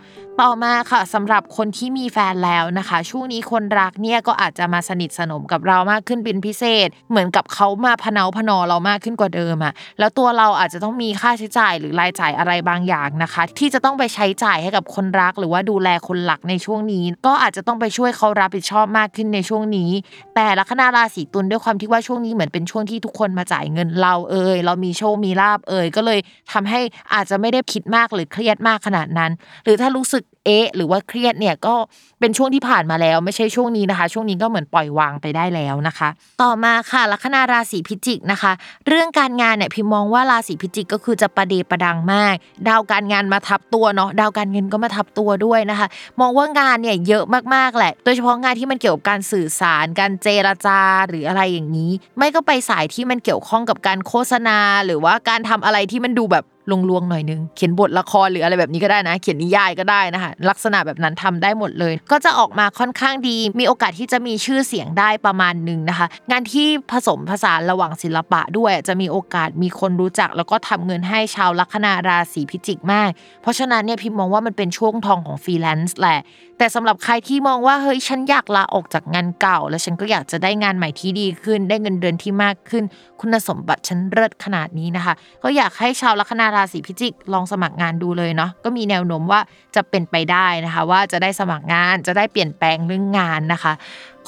[0.43, 19.89] ต่อมาค่ะสำหรับคนที่มีแฟนแล้วนะคะ ช่วงนี้คนรักเนี่ยก็อาจจะมาสนิทสนมกับเรามากขึ้นเป็นพิเศษ เหมือนกับเขามาพเนาพนอเรามากขึ้นกว่าเดิมอะแล้วตัวเราอาจจะต้องมีค่าใช้จ่ายหรือรายจ่ายอะไรบางอย่างนะคะ ที่จะต้องไปใช้จ่ายให้กับคนรัก หรือว่าดูแลคนหลักในช่วงนี้ ก็อาจจะต้องไปช่วยเขารับผิดชอบมากขึ้นในช่วงนี้
[20.35, 26.19] แต่ลัคนาราศีตุลด้วยความที่ว่าช่วงนี้เหมือนเป็นช่วงที่ทุกคนมาจ่ายเงินเราเอ่ยเรามีโชคมีลาบเอ่ยก็เลย
[26.53, 26.79] ทำให้
[27.13, 29.31] อาจจะไม่ได้คิดมากหรือเครียดมากขนาดนั้น
[29.63, 31.75] หรือถ้ารู้สึกเอ๊ะหรือว่าเครียดเนี่ยก็
[32.19, 36.09] เป็นช่วงที่ผ่านมาแล้ว ไม่ใช่ช่วงนี้นะคะ ช่วงนี้ก็เหมือนปล่อยวางไปได้แล้วนะคะ
[36.41, 38.51] ต่อมาค่ะลัคนาราศีพิจิกนะคะ
[38.87, 42.35] เรื่องการงานเนี่ยพิมมองว่าราศีพิจิกก็คือจะประเดประดังมาก
[42.67, 45.87] ดาวการงานมาทับตัวเนาะดาวการเงินก็มาทับตัวด้วยนะคะ
[46.19, 47.23] มองว่างานเนี่ยเยอะ
[47.55, 56.45] มากๆแหละ โดยเฉพาะงานที่มันเกี่ยวกับการสื่อสาร การเจรจาหรืออะไรอย่างนี้ ไม่ก็ไปสายที่มันเกี่ยวข้องกับการโฆษณา หรือว่าการทำอะไรที่มันดูแบบ
[56.89, 73.09] ลวงๆหน่อยนึงเขียนบทละครหรืออะไรแบบนี้ก็ได้นะ เขียนนิยายก็ได้นะคะลักษณะแบบนั้นทำได้หมดเลย ก็จะออกมาค่อนข้างดี มีโอกาสที่จะมีชื่อเสียงได้ประมาณหนึ่งนะคะ งานที่ผสมผสานระหว่างศิลปะด้วย จะมีโอกาสมีคนรู้จัก แล้วก็ทำเงินให้ชาวลัคนาราศีพิจิกมาก
[73.41, 76.19] เพราะฉะนั้นเนี่ยพิมมองว่ามันเป็นช่วงทองของฟรีแลนซ์แหละ
[76.59, 82.83] แต่สำหรับใครที่มองว่าเฮ้ยฉันอยากลาออกจากงานเก่า แล้วฉันก็อยากจะได้งานใหม่ที่ดีขึ้น ได้เงินเดือนที่มากขึ้น
[83.21, 85.13] คุณสมบัติฉันเลิศขนาดนี้นะคะ
[85.43, 89.39] ก็อยากให้ชาวลัคนาราศีพิจิกลองสมัครงานดูเลยเนาะก็มีแนวโน้มว่า
[89.75, 93.73] จะเป็นไปได้นะคะว่าจะได้สมัครงานจะได้เปลี่ยนแปลงเรื่องงานนะคะ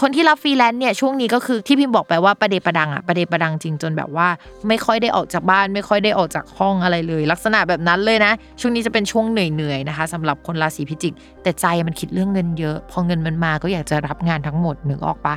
[0.01, 4.27] คนที่รับฟรีแลนซ์เนี่ยช่วงนี้ก็คือที่พิมพ์บอกไปว่าประเดประดังอะประเดประดังจริงจนแบบว่า
[4.67, 11.13] ไม่ค่อยได้ออกจากบ้าน ไม่ค่อยได้ออกจากห้องอะไรเลย ลักษณะแบบนั้นเลยนะ ช่วงนี้จะเป็นช่วงเหนื่อยๆนะคะสำหรับคนราศีพิจิก
[11.43, 15.36] แต่ใจมันคิดเรื่องเงินเยอะ พอเงินมันมาก็อยากจะรับงานทั้งหมดนึกออกปะ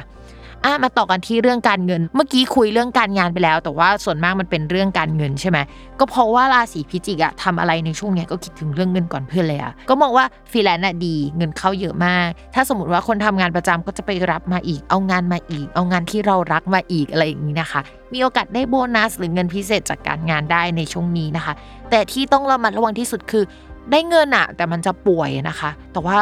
[0.64, 5.58] อะมาต่อกันที่เรื่องการเงิน เมื่อกี้คุยเรื่องการงานไปแล้ว แต่ว่าส่วนมากมันเป็นเรื่องการเงินใช่ไหม
[6.00, 17.80] ก็เพราะว่าราศีพิจิกอะทำอะไรในช่วงเนี้ยก็คิดถึงเรื่องเงินก่อนเพื่อนเลยอะก็มองว่าฟรีแลนซ์อะดีเงินเข้าเยอะมาก ถ้าสมมติว่าคนทำงานประจำก็จะไปรับมาอีก เอางานมาอีก เอางานที่เรารักมาอีกอะไรอย่างนี้นะคะ
[18.12, 21.52] มีโอกาสได้โบนัสหรือเงินพิเศษจากการงานได้ในช่วงนี้นะคะ
[21.90, 23.44] แต่ที่ต้องระมัดระวังที่สุดคือ
[23.90, 26.18] ได้เงินอะแต่มันจะป่วยนะคะ แต่ว่า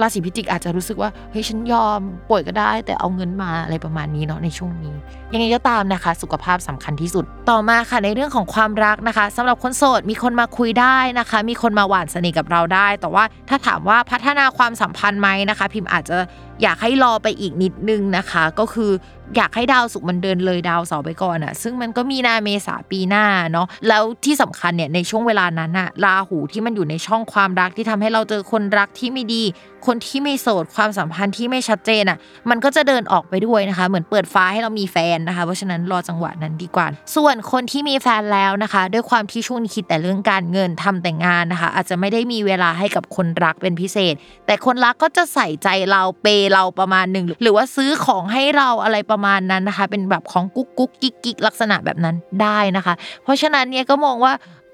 [0.00, 4.94] ราศีพิจิกอาจจะรู้สึกว่าเฮ้ยฉันยอมป่วยก็ได้ แต่เอาเงินมาอะไรประมาณนี้เนาะในช่วงนี้
[5.32, 16.18] ยังไงก็ตามนะคะ สุขภาพสำคัญที่สุด ต่อมาค่ะในเรื่องของความรักนะคะสำหรับคนโสดมีคนมาคุยได้นะคะ มีคนมาหวานสนิทกับเราได้ แต่ว่าถ้าถามว่าพัฒนาความสัมพันธ์ไหมนะคะ พิมพ์อาจจะ
[16.62, 18.90] อยากให้รอไปอีกนิดนึงนะคะ ก็คือ
[19.36, 29.42] อยากให้ดาวสุกมันเดินเลยดาวเสาร์ไปก่อนอะ่ะ ซึ่งมันก็มีนาเมษาปีหน้าเนาะแล้วที่สำคัญเนี่ยในช่วงเวลานั้นอะราหูที่มันอยู่ในช่องความรักที่ทำให้เราเจอคนรักที่ไม่ดี
[29.86, 32.18] คนที่ไม่โสดความสัมพันธ์ที่ไม่ชัดเจนอะ
[32.50, 44.14] มันก็จะเดินออกไปด้วยนะคะ เหมือนเปิดฟ้าให้เรามีแฟนนะคะ เพราะฉะนั้นรอจังหวะนั้นดีกว่า ส่วนคนที่มีแฟนแล้วนะคะ ด้วยความที่ช่วงนี้คิดแต่เรื่องการเงินทำแต่งงานนะคะ อาจจะไม่ได้มีเวลาให้กับคนรักเป็นพิเศษ
[44.46, 54.32] แต่คนรักก็จะใส่ใจเราเปเราประมาณหนึ่งหรือว่าซื้อของให้เราอะไรประมาณนั้นนะคะ เป็นแบบของกุ๊กกุ๊กกิ๊กกิ๊กลักษณะแบบนั้นได้นะคะ เพราะฉะนั้นเนี่ยก็มองว่า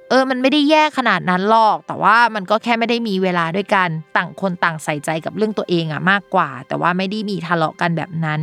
[0.08, 8.40] เออ มันไม่ได้แย่ขนาดนั้นหรอก แต่ว่ามันก็แค่ไม่ได้มีเวลาด้วยกันต่างคนต่างใส่ใจกับเรื่องตัวเองอะมากกว่า แต่ว่าไม่ได้มีทะเลาะกันแบบนั้น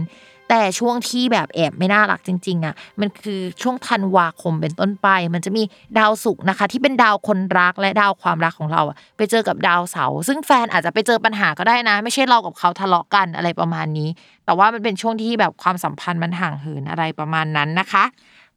[0.49, 5.63] แต่ช่วงที่แบบแอบไม่น่ารักจริง ๆอะมันคือช่วงธันวาคมเป็นต้นไป มันจะมี
[5.99, 14.09] ดาวศุกร์นะคะ ที่เป็นดาวคนรักและดาวความรักของเราอะไปเจอกับดาวเสาร์ซึ่งแฟนอาจจะไปเจอปัญหาก็ได้นะ ไม่ใช่เรากับเขาทะเลาะกันอะไรประมาณนี้
[14.45, 18.03] แต่ว่ามันเป็นช่วงที่แบบความสัมพันธ์มันห่างเหินอะไรประมาณนั้นนะคะ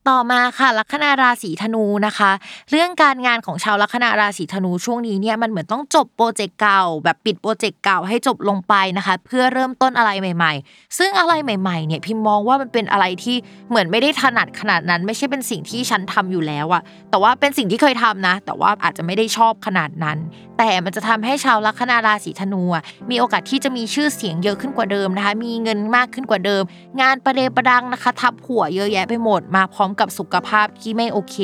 [0.09, 2.31] ต่อมาค่ะลัคนาราศีธนูนะคะ
[2.71, 13.37] เรื่องการงานของชาวลัคนาราศีธนูช่วงนี้เนี่ยมันเหมือนต้องจบโปรเจกต์เก่า แบบปิดโปรเจกต์เก่าให้จบลงไปนะคะ เพื่อเริ่มต้นอะไรใหม่ ๆ ซึ่งอะไรใหม่ ๆ เนี่ยพิมมองว่ามันเป็นอะไรที่
[13.69, 20.19] เหมือนไม่ได้ถนัดขนาดนั้น ไม่ใช่เป็นสิ่งที่ฉันทำอยู่แล้วอะแต่ว่าเป็นสิ่งที่เคยทำนะ แต่ว่าอาจจะไม่ได้ชอบขนาดนั้น
[20.59, 22.63] แต่มันจะทำให้ชาวลัคนาราศีธนู
[23.11, 26.63] มีโอกาสที่จะมีชื่อเสียงเยอะขึ้นกว่าเดิมนะคะ มีเงินมากขึ้นกว่าเดิม
[27.01, 31.37] งานประเดประดังนะคะ ทับหัวเยอะแยะไปหมดมาพร้อมกับสุขภาพที่ไม่โอเค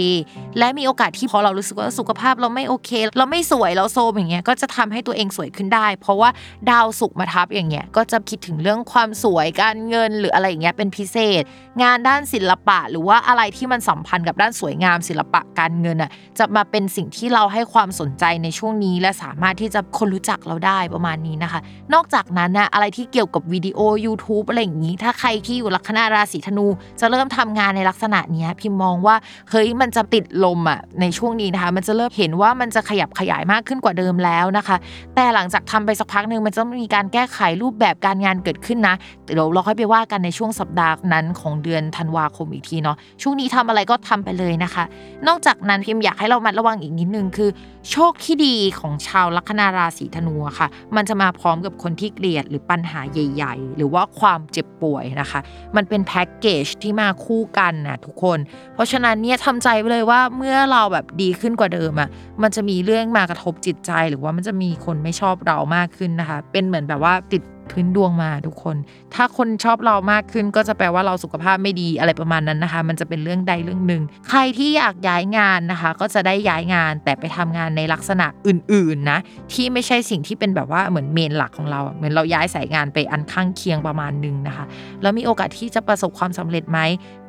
[0.59, 6.31] และมีโอกาสที่พอเรารู้สึกว่าสุขภาพเราไม่โอเค เราไม่สวยเราโซมอย่างเงี้ยก็จะทำให้ตัวเองสวยขึ้นได้ เพราะว่า
[6.71, 11.43] ดาวสุกมาทับอย่างเงี้ยก็จะคิดถึงเรื่องความสวยการเงินหรืออะไรอย่างเงี้ยเป็นพิเศษ
[11.83, 21.61] งานด้านศิลปะ หรือว่าอะไรที่มันสัมพันธ์กับด้านสวยงามศิลปะการเงินอะจะมาเป็นสิ่งที่เราให้ความสนใจในช่วงนี้และสามารถที่จะคนรู้จักเราได้ประมาณนี้นะคะ
[21.95, 26.67] นอกจากนั้นนะอะไรที่เกี่ยวกับวิดีโอ YouTube อะไรอย่างนี้ ถ้าใครที่อยู่ลัคนาราศีธนู
[27.01, 29.17] จะเริ่มทำงานในลักษณะเี้ยพิมมองว่า
[29.51, 34.77] เฮ้ยมันจะติดลมอะในช่วงนี้นะคะ มันจะเริ่มเห็นว่ามันจะขยับขยายมากขึ้นกว่าเดิมแล้วนะคะ
[35.15, 44.85] แต่หลังจากทำไปสักพักหนึ่งมันจะมีการแก้ไขรูปแบบการงานเกิดขึ้นนะเดี๋ยวเราค่อยไปว่ากันในช่วงสัปดาห์นั้นของเดือนธันวาคมอีกทีเนาะช่วงนี้ทำอะไรก็ทำไปเลยนะคะ
[45.29, 47.51] นอกจากนั้นพิมอยากให้เรามัดระวังอีกนิดนึงคือ
[47.91, 55.41] โชคที่ดีของชาวลัคนาราศีธนูอะค่ะ มันจะมาพร้อมกับคนที่เกลียดหรือปัญหาใหญ่ ๆ หรือว่าความเจ็บป่วยนะคะ
[55.77, 58.39] มันเป็นแพ็กเกจที่มาคู่กันนะทุกคน
[58.75, 62.09] เพราะฉะนั้นเนี่ยทำใจไปเลยว่าเมื่อเราแบบดีขึ้นกว่าเดิมอะ
[62.43, 68.77] มันจะมีเรื่องมากระทบจิตใจ หรือว่ามันจะมีคนไม่ชอบเรามากขึ้นนะคะ เป็นเหมือนแบบว่าติด พื้นดวงมาทุกคน
[69.15, 79.19] ถ้าคนชอบเรามากขึ้นก็จะแปลว่าเราสุขภาพไม่ดีอะไรประมาณนั้นนะคะ มันจะเป็นเรื่องใดเรื่องหนึ่ง ใครที่อยากย้ายงานนะคะ ก็จะได้ย้ายงานแต่ไปทำงานในลักษณะอื่นๆนะ
[79.53, 84.65] ที่ไม่ใช่สิ่งที่เป็นแบบว่าเหมือนเมนหลักของเรา เหมือนเราย้ายสายงานไปอันข้างเคียงประมาณหนึ่งนะคะ
[85.03, 86.79] แล้วมีโอกาสที่จะประสบความสำเร็จไหม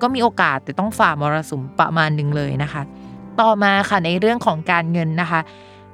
[0.01, 2.81] ก็มีโอกาสแต่ต้องฝ่ามรสุมประมาณหนึ่งเลยนะคะ
[3.41, 5.41] ต่อมาค่ะในเรื่องของการเงินนะคะ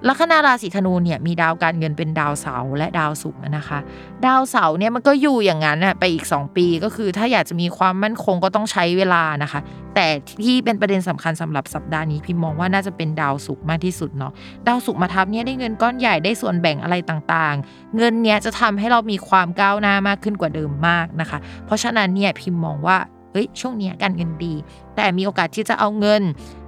[0.07, 3.79] ลัคนาราศีธนูเนี่ยมีดาวการเงินเป็นดาวเสาร์และดาวศุกร์นะคะ
[4.25, 9.59] ดาวเสาร์เนี่ยมันก็อยู่อย่างนั้นน่ะไปอีก 2 ปีก็คือ ถ้าอยากจะมีความมั่นคงก็ต้องใช้เวลานะคะ
[9.95, 10.07] แต่
[10.43, 14.33] ที่เป็นประเด็นสำคัญสำหรับสัปดาห์นี้พิมมองว่าน่าจะเป็นดาวศุกร์มากที่สุดเนาะ
[14.67, 22.97] ดาวศุกร์มาทับเนี่ยได้เงินก้อนใหญ่ได้ส่วนแบ่งอะไรต่างๆ เงินเนี้ยจะทำให้เรามีความก้าวหน้ามากขึ้นกว่าเดิมมากนะคะ เพราะฉะนั้นเนี่ยพิมมองว่า
[23.31, 24.53] เฮ้ยช่วงนี้การเงินดี
[24.95, 26.21] แต่มีโอกาสที่จะเอาเงิน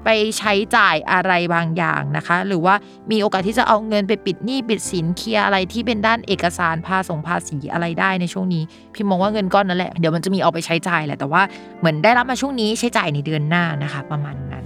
[0.05, 2.75] ไปใช้จ่ายอะไรบางอย่างนะคะ หรือว่า
[3.11, 11.41] มีโอกาสที่จะเอาเงินไปปิดหนี้ปิดสินเคลียอะไรที่เป็นด้านเอกสารภาษงภาษีอะไรได้ในช่วงนี้พิมมองว่าเงินก้อนนั่นแหละเดี๋ยวมันจะมีเอาไปใช้จ่ายแหละแต่ว่า
[11.79, 14.65] เหมือนได้รับมาช่วงนี้ใช้จ่ายในเดือนหน้านะคะ ประมาณนั้น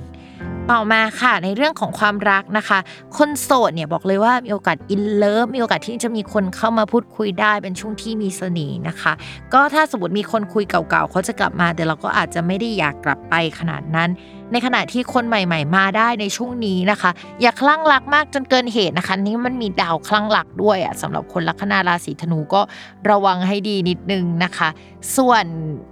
[0.74, 2.80] ต่อมาค่ะในเรื่องของความรักนะคะ
[3.18, 9.14] คนโสดเนี่ยบอกเลยว่ามีโอกาสอินเลิฟมีโอกาสที่จะมีคนเข้ามาพูดคุยได้เป็นช่วงที่มีเสน่ห์นะคะ
[9.54, 14.10] ก็ถ้าสมมติมีคนคุยเก่าๆเขาจะกลับมา แต่เราก็อาจจะไม่ได้อยากกลับไปขนาดนั้น
[14.52, 17.12] ในขณะที่คนใหม่ๆ มาได้ในช่วงนี้นะคะ
[17.42, 22.62] อย่าคลั่งรักมากจนเกินเหตุนะคะ นี่มันมีดาวคลั่งรักด้วยอะสำหรับคนลัคนาราศีธนูก็
[23.10, 24.70] ระวังให้ดีนิดนึงนะคะ
[25.18, 25.46] ส่วน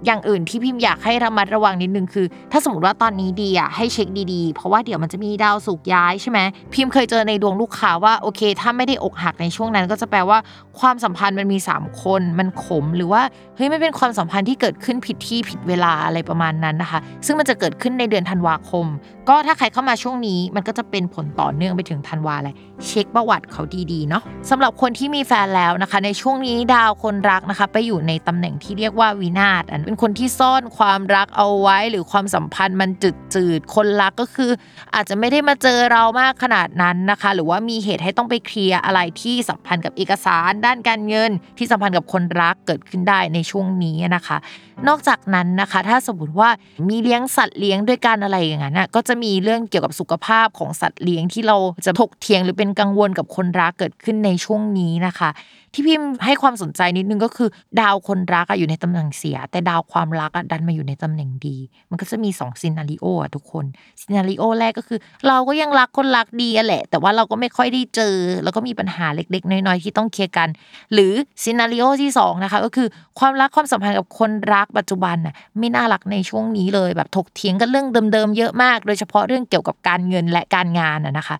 [0.06, 6.38] อย่างอื่นที่พิมพ์อยากให้ระมัดระวังนิดนึงคือ ถ้าสมมติว่าตอนนี้ดีอะให้เช็คดีๆ เพราะว่าเดี๋ยวมันจะมีดาวสุกย้ายใช่ไหม
[6.74, 10.38] พิมพ์เคยเจอในดวงลูกค้าว่าโอเค ถ้าไม่ได้อกหักในช่วงนั้น ก็จะแปลว่า
[10.80, 13.22] ความสัมพันธ์มันมี 3 คนมันขมหรือว่า
[13.56, 18.86] เฮ้ยไม่เป็นความสัมพันธ์ที่เกิดขึ้นผิดที่ผิดเวลาอะไรประมาณนั้นนะคะ ซึ่งมันจะเกิดขึ้นในเดือนธันวาคม
[19.28, 22.54] ก็ถ้าใครเข้ามาช่วงนี้มันก็จะเป็นผลต่อเนื่องไปถึงธันวาแหละ
[22.86, 23.62] เช็คประวัติเขา
[23.92, 34.50] ดีๆเนาะสำหรับคนที่มีแฟนแล้วนะคะ ในช่วงนี้ดาวคนรักนะคะ ไปอยู่ในตำแหน่งที่เรียกว่าวินาศอันเป็นคนที่ซ่อนความรักเอาไว้ หรือความสัมพันธ์มันจืดจืดคนรักก็คือ
[34.94, 44.36] อาจจะไม่ได้มาเจอเรามากขนาดนั้นนะคะ หรือว่ามีเหตุให้ต้องไปเคลียร์อะไรที่สัมพันธ์กับเอกสาร ด้านการเงิน ที่สัมพันธ์กับคนรักเกิดขึ้นได้ในช่วงนี้นะคะ
[44.88, 46.48] นอกจากนั้นนะคะ ถ้าสมมติว่า
[46.88, 51.56] มีเลี้ยงสัตว์เลี้ยงด้วยกันอะไรอย่างนั้นก็จะมีเรื่องเกี่ยวกับสุขภาพของสัตว์เลี้ยงที่เรา
[51.86, 55.30] จะถกเถียงหรือเป็นกังวลกับคนรักเกิดขึ้นในช่วงนี้นะคะ
[55.76, 57.48] ที่พิมให้ความสนใจนิดนึงก็คือ
[57.80, 61.56] ดาวคนรักอยู่ในตำแหน่งเสีย แต่ดาวความรักดันมาอยู่ในตำแหน่งดี
[61.90, 63.64] มันก็จะมี2 scenario อะทุกคน
[64.00, 70.48] scenario แรกก็คือ เราก็ยังรักคนรักดีแหละ แต่ว่าเราก็ไม่ค่อยได้เจอ แล้วก็มีปัญหาเล็กๆ น้อยๆที่ต้องเคลียร์กัน
[70.92, 81.36] หรือ scenario ที่2นะคะก็คือความรักความสัมพันธ์กับคนรักปัจจุบันน่ะไม่น่ารักในช่วงนี้เลยแบบถกเถียงกันเรื่องเดิมๆเยอะมาก โดยเฉพาะเรื่องเกี่ยวกับการเงินและการงานนะคะ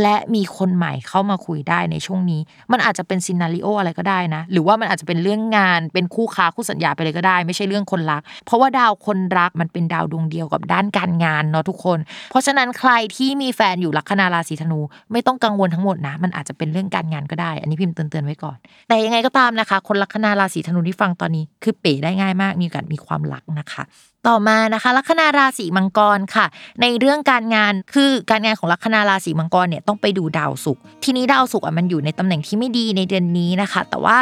[0.00, 2.40] และมีคนใหม่เข้ามาคุยได้ในช่วงนี้
[2.72, 11.98] มันอาจจะเป็นซีนารีโออะไรก็ได้นะ หรือว่ามันอาจจะเป็นเรื่องงานเป็นคู่ค้าคู่สัญญาไปเลยก็ได้ ไม่ใช่เรื่องคนรัก เพราะว่าดาวคนรักมันเป็นดาวดวงเดียวกับด้านการงานเนาะทุกคน
[12.30, 14.80] เพราะฉะนั้นใครที่มีแฟนอยู่ลัคนาราศีธนู
[15.12, 18.56] ไม่ต้องกังวลทั้งหมดนะ มันอาจจะเป็นเรื่องการงานก็ได้ อันนี้พิมพ์เตือนๆไว้ก่อน
[18.88, 23.82] แต่ยังไงก็ตามนะคะ คนลัคนาราศีธนูที่ฟังตอนนี้คือเป๋ได้ง่ายมาก มีโอกาสมีความรักนะคะ
[24.28, 26.46] ต่อมานะคะลัคนาราศีมังกรค่ะ
[26.82, 34.16] ในเรื่องการงานคือการงานของลัคนาราศีมังกรเนี่ยต้องไปดูดาวศุกร์ทีนี้ดาวศุกร์อะมันอยู่ในตำแหน่งที่ไม่ดีในเดือนนี้นะคะ แต่ว่า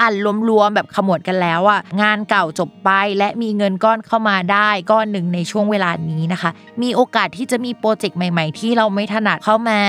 [0.00, 0.14] อ่าน
[0.50, 6.50] รวมๆแบบขมวดกันแล้วอะงานเก่าจบไปและมีเงินก้อนเข้ามาได้ก้อนหนึ่งในช่วงเวลานี้นะคะ
[6.82, 9.80] มีโอกาสที่จะมีโปรเจกต์ใหม่ ๆ ที่เราไม่ถนัดเข้ามา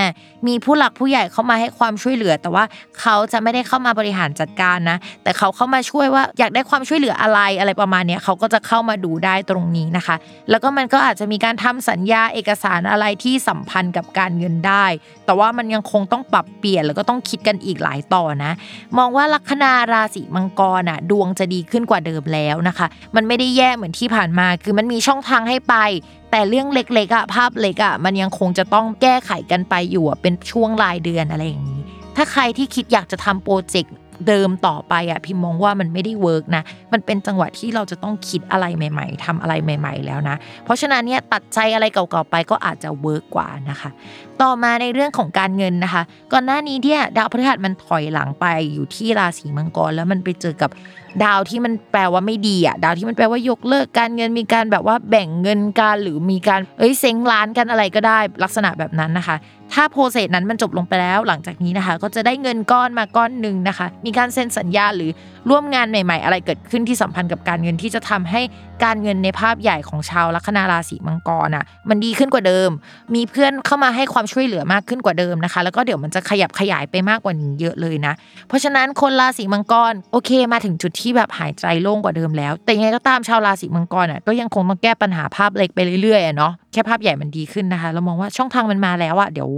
[0.48, 2.64] มีผู้หลักผู้ใหญ่เข้ามาให้ความช่วยเหลือ แต่ว่า
[3.00, 10.16] เขาจะไม่ได้เข้ามาบริหารจัดการนะ แต่เขาเข้ามาช่วยว่าอยากได้ความช่วยเหลืออะไรอะไรประมาณนี้เขาก็จะเข้ามาดูได้ตรงนี้นะคะ
[10.50, 14.86] แล้วก็มันก็อาจจะมีการทำสัญญาเอกสารอะไรที่สัมพันธ์กับการเงินได้
[15.26, 18.52] แต่ว่ามันยังคงต้องปรับเปลี่ยนแล้วก็ต้องคิดกันอีกหลายต่อนะ
[18.98, 25.76] มองว่าลัคนาราศีมังกรอะดวงจะดีขึ้นกว่าเดิมแล้วนะคะ มันไม่ได้แย่เหมือนที่ผ่านมา คือมันมีช่องทางให้ไป
[26.32, 31.82] แต่เรื่องเล็กๆอะภาพเล็กอะมันยังคงจะต้องแก้ไขกันไปอยู่อะเป็นช่วงรายเดือนอะไรอย่างนี้
[32.16, 33.94] ถ้าใครที่คิดอยากจะทำโปรเจกต์
[34.28, 36.64] เดิมต่อไปอะพิมมองว่ามันไม่ได้ work นะ
[36.94, 43.90] มันเป็นจังหวะที่เราจะต้องคิดอะไรใหม่ ๆทำอะไรใหม่ ๆ แล้วนะ เพราะฉะนั้นเนี่ยตัดใจอะไรเก่าๆไปก็อาจจะ work กว่านะคะ
[44.42, 46.04] ต่อมาในเรื่องของการเงินนะคะ
[46.34, 50.72] ก่อนหน้านี้เนี่ยดาวพฤหัสมันถอยหลังไปอยู่ที่ราศีมังกรแล้วมันไปเจอกับ
[51.26, 59.36] ดาวที่มันแปลว่าไม่ดีอะดาวที่มันแปลว่ายกเลิกการเงินมีการแบบว่าแบ่งเงินกันหรือมีการเอ้ยเซ้งร้านกันอะไรก็ได้ลักษณะแบบนั้นนะคะ
[59.74, 65.12] ถ้าโปรเซสนั้นมันจบลงไปแล้ว หลังจากนี้นะคะ ก็จะได้เงินก้อนมาก้อนหนึ่งนะคะ มีการเซ็นสัญญาหรือ
[65.50, 68.42] ร่วมงานใหม่ ๆ อะไรเกิดขึ้นที่สัมพันธ์กับการเงินที่จะทำให้
[68.84, 72.70] การเงินในภาพใหญ่ของชาวลัคนาราศีมังกรอะมันดีขึ้นกว่าเดิม
[73.16, 78.14] มีเพื่อนเข้ามาให้ความช่วยเหลือมากขึ้นกว่าเดิมนะคะ แล้วก็เดี๋ยวมันจะขยับขยายไปมากกว่านี้เยอะเลยนะ
[78.48, 89.50] เพราะฉะนั้นคนราศีมังกรโอเคมาถึงจุดที่แบบหายใจโล่งกว่าเดิมแล้ว แต่ยังไงก็ตามชาวราศีมังกรอะก็ยังคงต้องแก้ปัญหาภาพเล็กไปเรื่อยๆเนาะ แค่ภาพใหญ่มันดีขึ้นนะคะ เรามองว่าช่องทางมันมาแล้วอะเดี๋ยว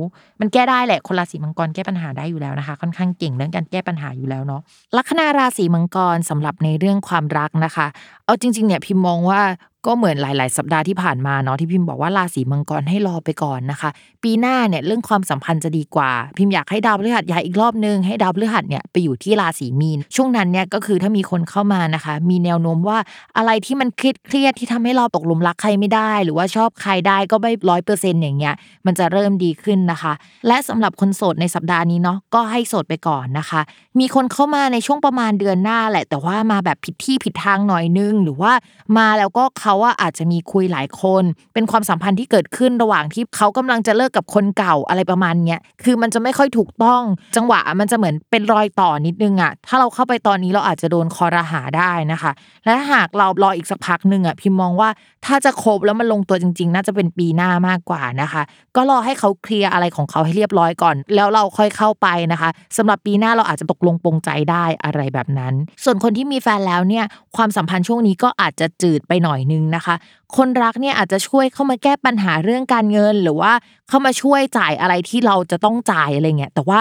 [0.41, 4.61] มันแก้ได้แหละคนราศีมังกรแก้ปัญหาได้อยู่แล้วนะคะ ค่อนข้างเก่งเรื่องการแก้ปัญหาอยู่แล้วเนาะ
[4.97, 7.88] ลัคนาราศีมังกรสำหรับในเรื่องความรักนะคะ
[8.26, 9.41] เอาจริงๆเนี่ยพิมมองว่า
[9.88, 13.89] ก็เหมือนหลาย ๆ สัปดาห์ที่ผ่านมาเนาะที่พิมบอกว่าราศีมังกรให้รอไปก่อนนะคะ
[14.23, 22.97] ปีหน้าเนี่ยเรื่องความสัมพันธ์จะดีกว่า พิมอยากให้ดาวพฤหัสย้ายอีกรอบนึงให้ดาวพฤหัสเนี่ยไปอยู่ที่ราศีมีน ช่วงนั้นเนี่ยก็คือถ้ามีคนเข้ามานะคะ มีแนวโน้มว่า
[23.38, 30.13] อะไรที่มันเครียดเครียดที่ทำให้เราตกหลุมรักใครไม่ได้ หรือว่าชอบใครได้ก็ไม่ร้อยเปอร์เซ็นต์อย่างเงี้ยมันจะเริ่มดีขึ้นนะคะ
[30.47, 33.61] และสำหรับคนโสดในสัปดาห์นี้เนาะก็ให้โสดไปก่อนนะคะ
[33.99, 38.53] มีคนเข้ามาในช่วงประมาณเดือนหน้าแหละ แต่ว่ามาแบบผิดที่ผิดทางหน่อยนึง หรือว่า
[38.97, 41.23] มาแล้วก็เขาอะอาจจะมีคุยหลายคน
[41.53, 47.01] เป็นความสัมพันธ์ที่เกิดขึ้นระหว่างที่เขากำลังจะเลิกกับคนเก่าอะไรประมาณเนี้ยคือมันจะไม่ค่อยถูกต้อง
[47.36, 52.32] จังหวะมันจะเหมือนเป็นรอยต่อนิดนึงอะถ้าเราเข้าไปตอนนี้เราอาจจะโดนคอรหาได้นะคะ
[52.65, 54.89] และหากเรารออีกสักพักหนึ่งอะพิมมองว่า
[55.25, 58.41] ถ้าจะคบแล้วมันลงตัวจริง ๆ น่าจะเป็นปีหน้ามากกว่านะคะ
[58.75, 65.53] ก็รอให้เขาเคลียร์อะไรของเขาให้เรียบร้อยก่อน แล้วเราค่อยเข้าไปนะคะสำหรับปีหน้าเราอาจจะตกลงปรงใจได้อะไรแบบนั้น
[65.84, 67.05] ส่วนคนที่มีแฟนแล้วเนี่ย
[67.36, 69.95] ความสัมพันธ์ช่วงนี้ก็อาจจะจืดไปหน่อยนึงนะคะ
[70.36, 73.51] คนรักเนี่ยอาจจะช่วยเข้ามาแก้ปัญหาเรื่องการเงิน หรือว่า
[73.89, 76.80] เข้ามาช่วยจ่ายอะไรที่เราจะต้องจ่ายอะไรเงี้ยแต่ว่า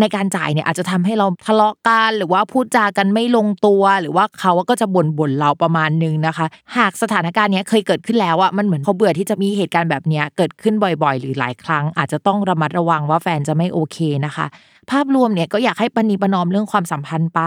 [0.00, 14.46] ในการจ่ายเนี่ยอาจจะทำให้เราทะเลาะกันหรือว่าพูดจากันไม่ลงตัว หรือว่าเขาก็จะบ่นบ่นเราประมาณนึงนะคะ หากสถานการณ์นี้เคยเกิดขึ้นแล้วอะมันเหมือนเขาเบื่อที่จะมีเหตุการณ์แบบนี้เกิดขึ้นบ่อยๆ หรือหลายครั้ง อาจจะต้องระมัดระวังว่าแฟนจะไม่โอเคนะคะ
[14.94, 17.40] ภาพรวมเนี่ยก็อยากให้ปณีประนอมเรื่องความสัมพันธ์ไป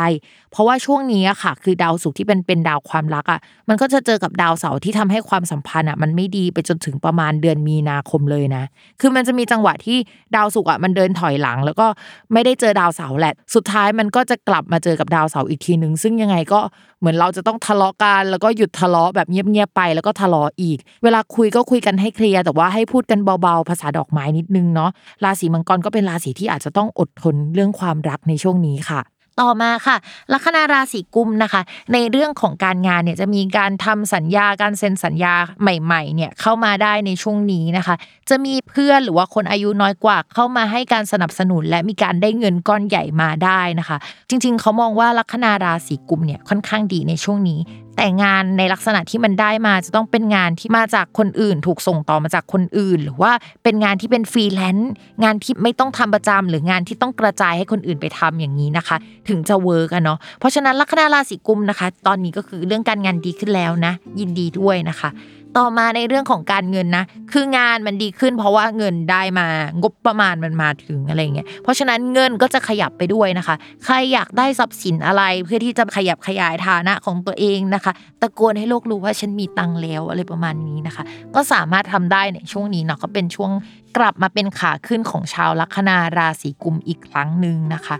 [0.51, 3.39] เพราะว่าช่วงนี้ค่ะ คือดาวศุกร์ที่เป็นเป็นดาวความรักอะ
[3.69, 8.63] มันก็จะเจอกับดาวเสาร์ที่ทำให้ความสัมพันธ์อะมันไม่ดีไปจนถึงประมาณเดือนมีนาคมเลยนะ
[8.99, 9.97] คือมันจะมีจังหวะที่
[10.35, 11.87] ดาวศุกร์อะมันเดินถอยหลัง แล้วก็
[12.33, 16.59] ไม่ได้เจอดาวเสาร์แหละ สุดท้ายมันก็จะกลับมาเจอกับดาวเสาร์อีกทีนึง ซึ่งยังไงก็
[16.99, 24.89] เหมือนเราจะต้องทะเลาะกันแล้วก็หยุดทะเลาะแบบเงียบๆไป แล้วก็ทะเลาะอีก เวลาคุยก็คุยกันให้เคลียร์แต่ว่าให้พูดกันเบาๆ ภาษาดอกไม้นิดนึงเนาะ
[25.23, 29.01] ราศีมังกรก็เป็นราศีที่อาจจะต้องอดทนเรื่องความรักในช่วงนี้ค่ะ
[29.39, 29.97] ต่อมาค่ะ
[30.33, 31.61] ลัคนาราศีกุมนะคะ
[31.93, 37.95] ในเรื่องของการงานเนี่ยจะมีการทำสัญญาการเซ็นสัญญาใหม่ๆเนี่ยเข้ามาได้ในช่วงนี้นะคะ
[38.29, 43.97] จะมีเพื่อนหรือว่าคนอายุน้อยกว่าเข้ามาให้การสนับสนุน และมีการได้เงินก้อนใหญ่มาได้นะคะ
[44.29, 47.59] จริง ๆ เขามองว่าลัคนาราศีกุมภ์เนี่ยค่อนข้างดีในช่วงนี้
[48.03, 53.31] แต่งานในลักษณะที่มันได้มาจะต้องเป็นงานที่มาจากคนอื่น ถูกส่งต่อมาจากคนอื่น หรือว่า
[53.63, 54.91] เป็นงานที่เป็นฟรีแลนซ์
[55.23, 58.97] งานที่ไม่ต้องทำประจำหรืองานที่ต้องกระจายให้คนอื่นไปทำอย่างนี้นะคะ
[59.29, 65.09] ถึงจะ work อะเนาะเพราะฉะนั้นลัคนาราศีกุมภ์นะคะ ตอนนี้ก็คือเรื่องการงานดีขึ้นแล้วนะ ยินดีด้วยนะคะ
[65.57, 69.47] ต่อมาในเรื่องของการเงินนะ คืองานมันดีขึ้น เพราะว่าเงินได้มา
[69.81, 81.03] งบประมาณมันมาถึงอะไรเงี้ย เพราะฉะนั้นเงินก็จะขยับไปด้วยนะคะ ใครอยากได้ทรัพย์สินอะไรเพื่อที่จะขยับขยายฐานะของตัวเองนะคะ ตะโกนให้โลกรู้ว่าฉันมีตังแล้วอะไรประมาณนี้นะคะ
[81.35, 83.51] ก็สามารถทำได้ในช่วงนี้เนาะก็เป็นช่วง
[83.97, 87.97] กลับมาเป็นขาขึ้นของชาวลัคนาราศีกุมอีกครั้งหนึ่งนะคะ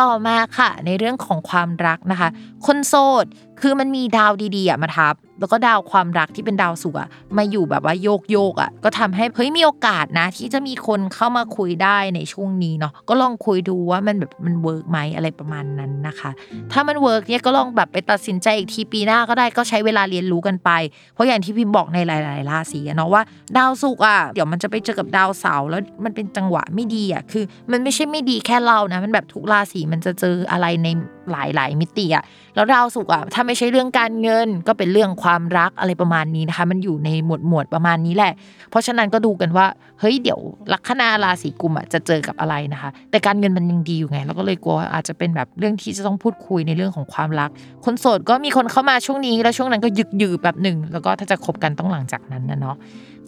[0.00, 2.28] ต่อมาค่ะในเรื่องของความรักนะคะ
[2.66, 3.24] คนโสด
[3.60, 16.30] คือมันมีดาวดีๆมาทับ แล้วก็ดาวความรักที่เป็นดาวสุกอะมาอยู่แบบว่าโยกโยกอะก็ทำให้เฮ้ยมีโอกาสนะ ที่จะมีคนเข้ามาคุยได้ในช่วงนี้เนาะก็ลองคุยดูว่ามันแบบมัน work ไหมอะไรประมาณนั้นนะคะ
[16.72, 20.70] ถ้ามัน work เนี่ยก็ลองแบบไปตัดสินใจอีกทีปีหน้าก็ได้ก็ใช้เวลาเรียนรู้กันไป
[21.14, 23.22] เพราะอย่างที่พิมบอกในหลาย ๆ ราศีเนาะว่า
[23.56, 30.88] ดาวศุกร์อะเดี๋ยวมันจะไปเจอกับดาวเสาร์แล้วมันเป็นจังหวะไม่ดีอะคือ มันไม่ใช่ไม่ดีแค่เรานะมันแบบทุกราศีมันจะเจออะไรใน
[31.30, 32.24] หลายๆมิติอะ
[32.54, 38.32] แล้วดาวสุกอะถ้าไม่ใช่เรื่องการเงิน ก็เป็นเรื่องความรักอะไรประมาณนี้นะคะ มันอยู่ในหมวดหมวดประมาณนี้แหละ
[38.70, 39.66] เพราะฉะนั้นก็ดูกันว่า
[40.00, 40.40] เฮ้ยเดี๋ยว
[40.72, 47.50] ลัคนาราศีกุมอะจะเจอกับอะไรนะคะ แต่การเงินมันยังดีอยู่ไงเราก็เลยกลัวอาจจะเป็นแบบเรื่องที่จะต้องพูดคุยในเรื่องของความรัก
[47.84, 52.76] คนโสดก็มีคนเข้ามาช่วงนี้ แล้วช่วงนั้นก็ยึกยือแบบหนึ่งแล้วก็ถ้าจะคบกันต้องหลังจากนั้นนะเนาะ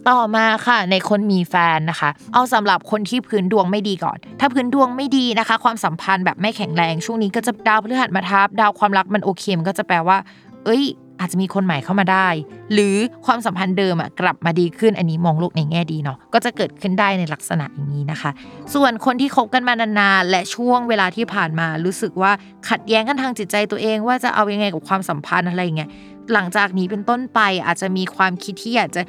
[0.07, 10.17] ต่อมาค่ะ ในคนมีแฟนนะคะ เอาสำหรับคนที่พื้นดวงไม่ดีก่อน ถ้าพื้นดวงไม่ดีนะคะ ความสัมพันธ์แบบไม่แข็งแรง ช่วงนี้ก็จะดาวพฤหัสมาทับดาวความรักมันโอเคมันก็จะแปลว่า
[10.65, 10.83] เอ้ย
[11.19, 12.27] อาจจะมีคนใหม่เข้ามาได้
[12.73, 12.95] หรือ
[13.25, 18.31] ความสัมพันธ์เดิมอะกลับมาดีขึ้นอันนี้มองโลกในแง่ดีเนาะก็จะเกิดขึ้นได้ในลักษณะอย่างนี้นะคะ
[18.73, 22.31] ส่วนคนที่คบกันมานานๆและช่วงเวลาที่ผ่านมารู้สึกว่า
[22.69, 25.89] ขัดแย้งกันทางจิตใจตัวเองว่าจะเอายังไงกับความสัมพันธ์อะไรเงี้ย
[26.33, 29.01] หลังจากนี้เป็นต้นไปอาจจะมีความคิดที่อยากจะ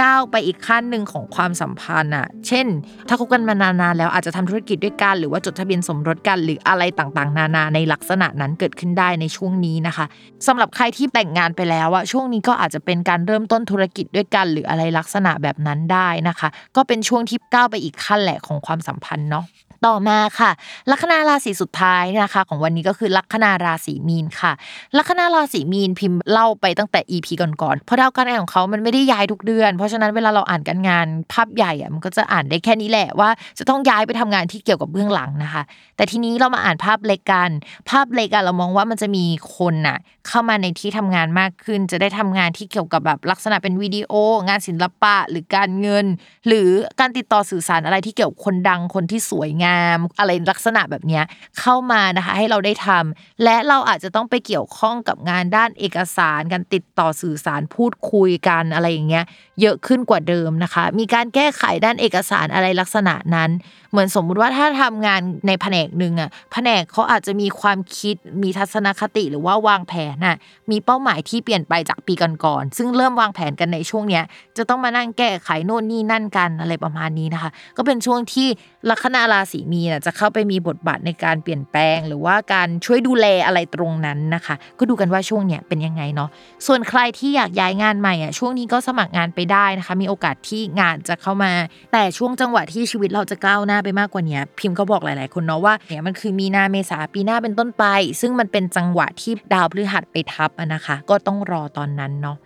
[0.00, 2.66] ก้าวไปอีกขั้นหนึ่งของความสัมพันธ์อะเช่น
[3.08, 10.06] ถ้าคบกันมานานๆแล้วอาจจะทำธุรกิจด้วยกันหรือว่าจดทะเบียนสมรสกัน หรืออะไรต่างๆ นานาในลักษณะนั้นเกิดขึ้นได้ในช่วงนี้นะคะ
[10.46, 19.44] สำหรับใครที่แต่งงานไปแล้วอะช่วงนี้ก็อาจจะเป็นการเริ่มต้นธุรกิจด้วยกัน หรืออะไรลักษณะแบบนั้นได้นะคะ ก็เป็นช่วงที่ก้าวไปอีกขั้นแหละของความสัมพันธ์เนาะ
[19.86, 20.50] ต่อมาค่ะ
[20.90, 24.52] ลัคนาราศีสุดท้ายนะคะ ของวันนี้ก็คือลัคนาราศีมีนค่ะ
[24.98, 35.62] ลัคนาราศีมีนพิมพ์เล่าไปตั้งแต่ EP ก่อนๆเพราะดาวการงานของเขามันไม่ได้ย้ายทุกเดือน เพราะฉะนั้นเวลาเราอ่านการงานภาพใหญ่อะมันก็จะอ่านได้แค่นี้แหละว่า จะต้องย้ายไปทำงานที่เกี่ยวกับเบื้องหลังนะคะ
[35.96, 37.50] แต่ทีนี้เรามาอ่านภาพเล็กกัน
[37.90, 39.24] ภาพเล็กอะเรามองว่ามันจะมี
[39.56, 44.12] คนน่ะเข้ามาในที่ทำงานมากขึ้น จะได้ทำงานที่เกี่ยวกับแบบลักษณะเป็นวิดีโอ
[44.48, 46.06] งานศิลปะหรือการเงิน
[46.46, 46.70] หรือ
[47.00, 51.20] การติดต่อสื่อสารอะไรที่เกี่ยวกับคนดังคนที่สวยงาม อะไรลักษณะแบบนี้
[51.60, 59.24] เข้ามานะคะให้เราได้ทำและเราอาจจะต้องไปเกี่ยวข้องกับงานด้านเอกสารการติดต่อสื่อสารพูดคุยกันอะไรอย่างเงี้ย
[59.60, 63.50] เยอะขึ้นกว่าเดิมนะคะ มีการแก้ไขด้านเอกสารอะไรลักษณะนั้น
[63.90, 70.36] เหมือนสมมุติว่าถ้าทำงานในแผนกหนึ่งอะแผนกเขาอาจจะมีความคิดมีทัศนคติหรือว่าวางแผนน่ะ
[70.70, 74.24] มีเป้าหมายที่เปลี่ยนไปจากปีก่อนๆซึ่งเริ่มวางแผนกันในช่วงเนี้ย
[74.56, 78.48] จะต้องมานั่งแก้ไขโน่นนี่นั่นกันอะไรประมาณนี้นะคะ ก็เป็นช่วงที่
[78.90, 86.28] ลัคนาราศีมีน่ะจะเข้าไปมีบทบาทในการเปลี่ยนแปลง หรือว่าการช่วยดูแลอะไรตรงนั้นนะคะ ก็ดูกันว่าช่วงเนี้ยเป็นยังไงเนาะ
[86.66, 91.52] ส่วนใครที่อยากย้ายงานใหม่อะช่วงนี้ก็สมัครงานไปได้นะคะ มีโอกาสที่งานจะเข้ามา
[91.92, 97.84] แต่ช่วงจังหวะที่ชีวิตเราจะก้าวหน้าไปมากกว่านี้พิมพ์ก็บอกหลาย ๆ คนเนาะว่าเนี่ยมันคือมีนาเมษาปีหน้าเป็นต้นไป
[98.20, 102.38] ซึ่งมันเป็นจังหวะที่ดาวพฤหัสไปทับนะคะ ก็ต้องรอตอนนั้นเนาะ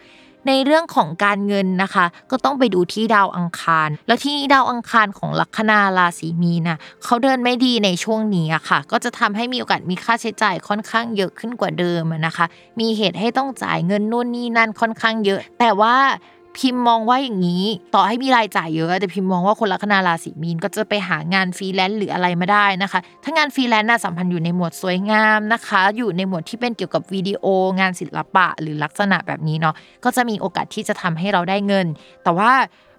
[0.50, 12.46] ในเรื่องของการเงินนะคะ ก็ต้องไปดูที่ดาวอังคาร แล้วที่ดาวอังคารของลัคนาราศีมีนะเขาเดินไม่ดีในช่วงนี้อะค่ะ ก็จะทำให้มีโอกาสมีค่าใช้จ่ายค่อนข้างเยอะขึ้นกว่าเดิมนะคะ
[12.80, 15.96] มีเหตุให้ต้องจ่ายเงินนู่นนี่นั่นค่อนข้างเยอะ แต่ว่า
[16.58, 27.44] พิมพ์มองว่าอย่างนี้ ต่อให้มีรายจ่ายเยอะ แต่พิมพ์มองว่าคนลัคนาราศีมีนก็จะไปหางานฟรีแลนซ์หรืออะไรมาได้นะคะ ถ้างานฟรีแลนซ์น่ะสัมพันธ์อยู่ในหมวดสวยงามนะคะ อยู่ในหมวดที่เป็นเกี่ยวกับวิดีโอ
[27.80, 31.86] งานศิลปะ หรือลักษณะแบบนี้เนาะก็จะมีโอกาสที่จะทำให้เราได้เงิน
[32.24, 32.52] แต่ว่า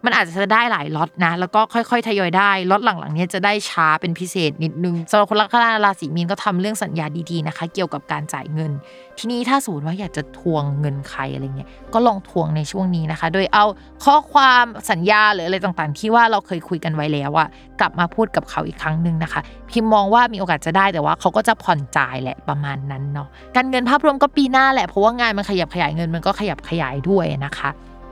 [0.08, 8.72] มันอาจจะได้หลายล็อตนะ แล้วก็ค่อยๆทยอยได้ล็อตหลังๆนี้จะได้ช้าเป็นพิเศษนิดนึงสำหรับคนลัคนาราศีมีนก็ทำเรื่องสัญญาดีๆนะคะ เกี่ยวกับการจ่ายเงิน
[9.18, 13.66] ทีนี้ถ้าสมมติว่าอยากจะทวงเงินใครอะไรเงี้ยก็ลองทวงในช่วงนี้นะคะ โดยเอา
[14.06, 17.48] ข้อความสัญญาหรืออะไรต่างๆ ที่ว่าเราเคยคุยกันไว้แล้วอะ
[17.80, 27.70] กลับมาพูดกับเขาอีกครั้งหนึ่งนะคะ พิมมองว่ามีโอกาสจะได้แต่ว่าเขาก็จะผ่อนจ่ายแหละประมาณนั้นเนาะการเงินภาพรวมก็ปีหน้าแหละเพราะว่างานมันขยับขยายเงินมันก็ขยับขยายด้วยนะคะ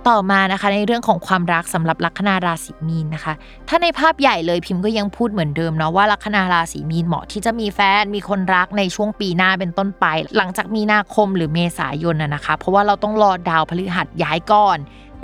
[0.09, 3.33] ต่อมานะคะในเรื่องของความรักสำหรับลัคนาราศีมีนนะคะ
[3.69, 10.05] ถ้าในภาพใหญ่เลยพิมพ์ก็ยังพูดเหมือนเดิมเนาะว่าลัคนาราศีมีนเหมาะที่จะมีแฟนมีคนรักในช่วงปีหน้าเป็นต้นไป
[10.37, 14.77] หลังจากมีนาคมหรือเมษายนนะนะคะ เพราะว่าเราต้องรอดาวพฤหัสย้ายก่อน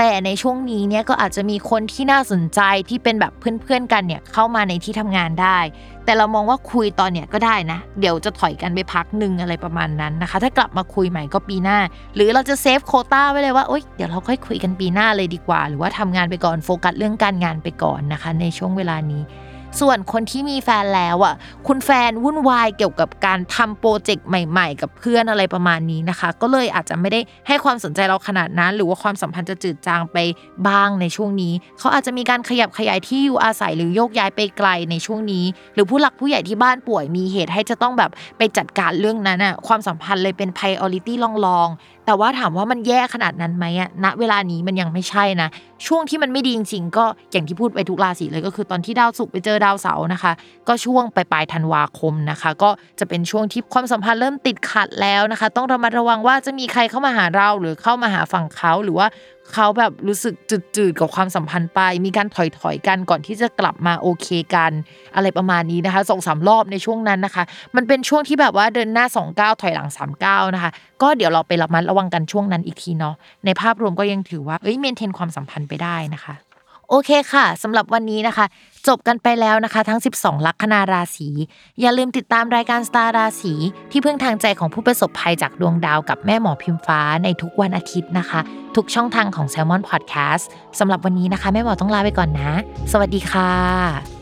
[0.03, 5.57] แต่ในช่วงนี้เนี่ยก็อาจจะมีคนที่น่าสนใจที่เป็นแบบเพื่อนๆกันเนี่ยเข้ามาในที่ทำงานได้
[6.05, 11.79] แต่เรามองว่าคุยตอนเนี้ยก็ได้นะ เดี๋ยวจะถอยกันไปพักหนึ่งอะไรประมาณนั้นนะคะ ถ้ากลับมาคุยใหม่ก็ปีหน้า
[12.15, 19.21] หรือเราจะเซฟโคต้าไว้เลยว่าโอ๊ยเดี๋ยวเราค่อยคุยกันปีหน้าเลยดีกว่า หรือว่าทำงานไปก่อนโฟกัสเรื่องการงานไปก่อนนะคะ ในช่วงเวลานี้
[19.79, 21.35] ส่วนคนที่มีแฟนแล้วอะ
[21.67, 30.17] คุณแฟนวุ่นวายเกี่ยวกับการทำโปรเจกต์ใหม่ ๆ กับเพื่อนอะไรประมาณนี้นะคะ ก็เลยอาจจะไม่ได้ให้ความสนใจเราขนาดนั้น หรือว่าความสัมพันธ์จะจืดจางไป
[30.67, 41.13] บ้างในช่วงนี้ เขาอาจจะมีการขยับขยายที่อยู่อาศัยหรือโยกย้ายไปไกลในช่วงนี้ หรือผู้หลักผู้ใหญ่ที่บ้านป่วยมีเหตุให้จะต้องแบบไปจัดการเรื่องนั้นอะความสัมพันธ์เลยเป็น priority
[41.45, 45.49] ลองๆแต่ว่าถามว่ามันแย่ขนาดนั้นไหมอะณเวลานี้มันยังไม่ใช่นะ
[45.87, 50.31] ช่วงที่มันไม่ดีจริงๆก็อย่างที่พูดไปทุกราศีเลยก็คือตอนที่ดาวศุกร์ไปเจอดาวเสาร์นะคะ
[50.67, 59.07] ก็ช่วงปลายปลายๆธันวาคมนะคะ ก็จะเป็นช่วงที่ความสัมพันธ์เริ่มติดขัดแล้วนะคะ ต้องระมัดระวังว่าจะมีใครเข้ามาหาเราหรือเข้ามาหาฝั่งเขาหรือว่า
[59.53, 60.33] เขาแบบรู้สึก
[60.75, 62.37] จืดๆกับความสัมพันธ์ไป มีการถ
[62.67, 64.71] อยๆกันก่อนที่จะกลับมาโอเคกัน
[65.15, 67.43] อะไรประมาณนี้นะคะสองสามรอบในช่วงนั้นนะคะ
[67.75, 70.71] มันเป็นช่วงที่แบบว่าเดินหน้า2ก้าถอยหลัง3ก้านะคะ
[71.01, 73.15] ก็เดี๋ยวเราไประมัดระวังกันช่วงนั้นอีกทีเนาะ
[73.45, 76.35] ในภาพรวมก็ยังถือว่าเอ้ยเมนเทนความสัมพันธ์ไปได้นะคะ
[76.93, 78.45] โอเคค่ะสำหรับวันนี้นะคะ
[78.87, 81.29] จบกันไปแล้วนะคะ ทั้ง 12 ลัคนาราศี
[81.81, 83.53] อย่าลืมติดตามรายการสตาร์ราศี
[83.91, 88.39] ที่พึ่งทางใจของผู้ประสบภัยจากดวงดาวกับแม่หมอพิมฟ้าในทุกวันอาทิตย์นะคะ
[88.75, 90.45] ทุกช่องทางของ Salmon Podcast
[90.79, 92.51] สำหรับวันนี้นะคะ แม่หมอต้องลาไปก่อนนะ
[92.91, 94.20] สวัสดีค่ะ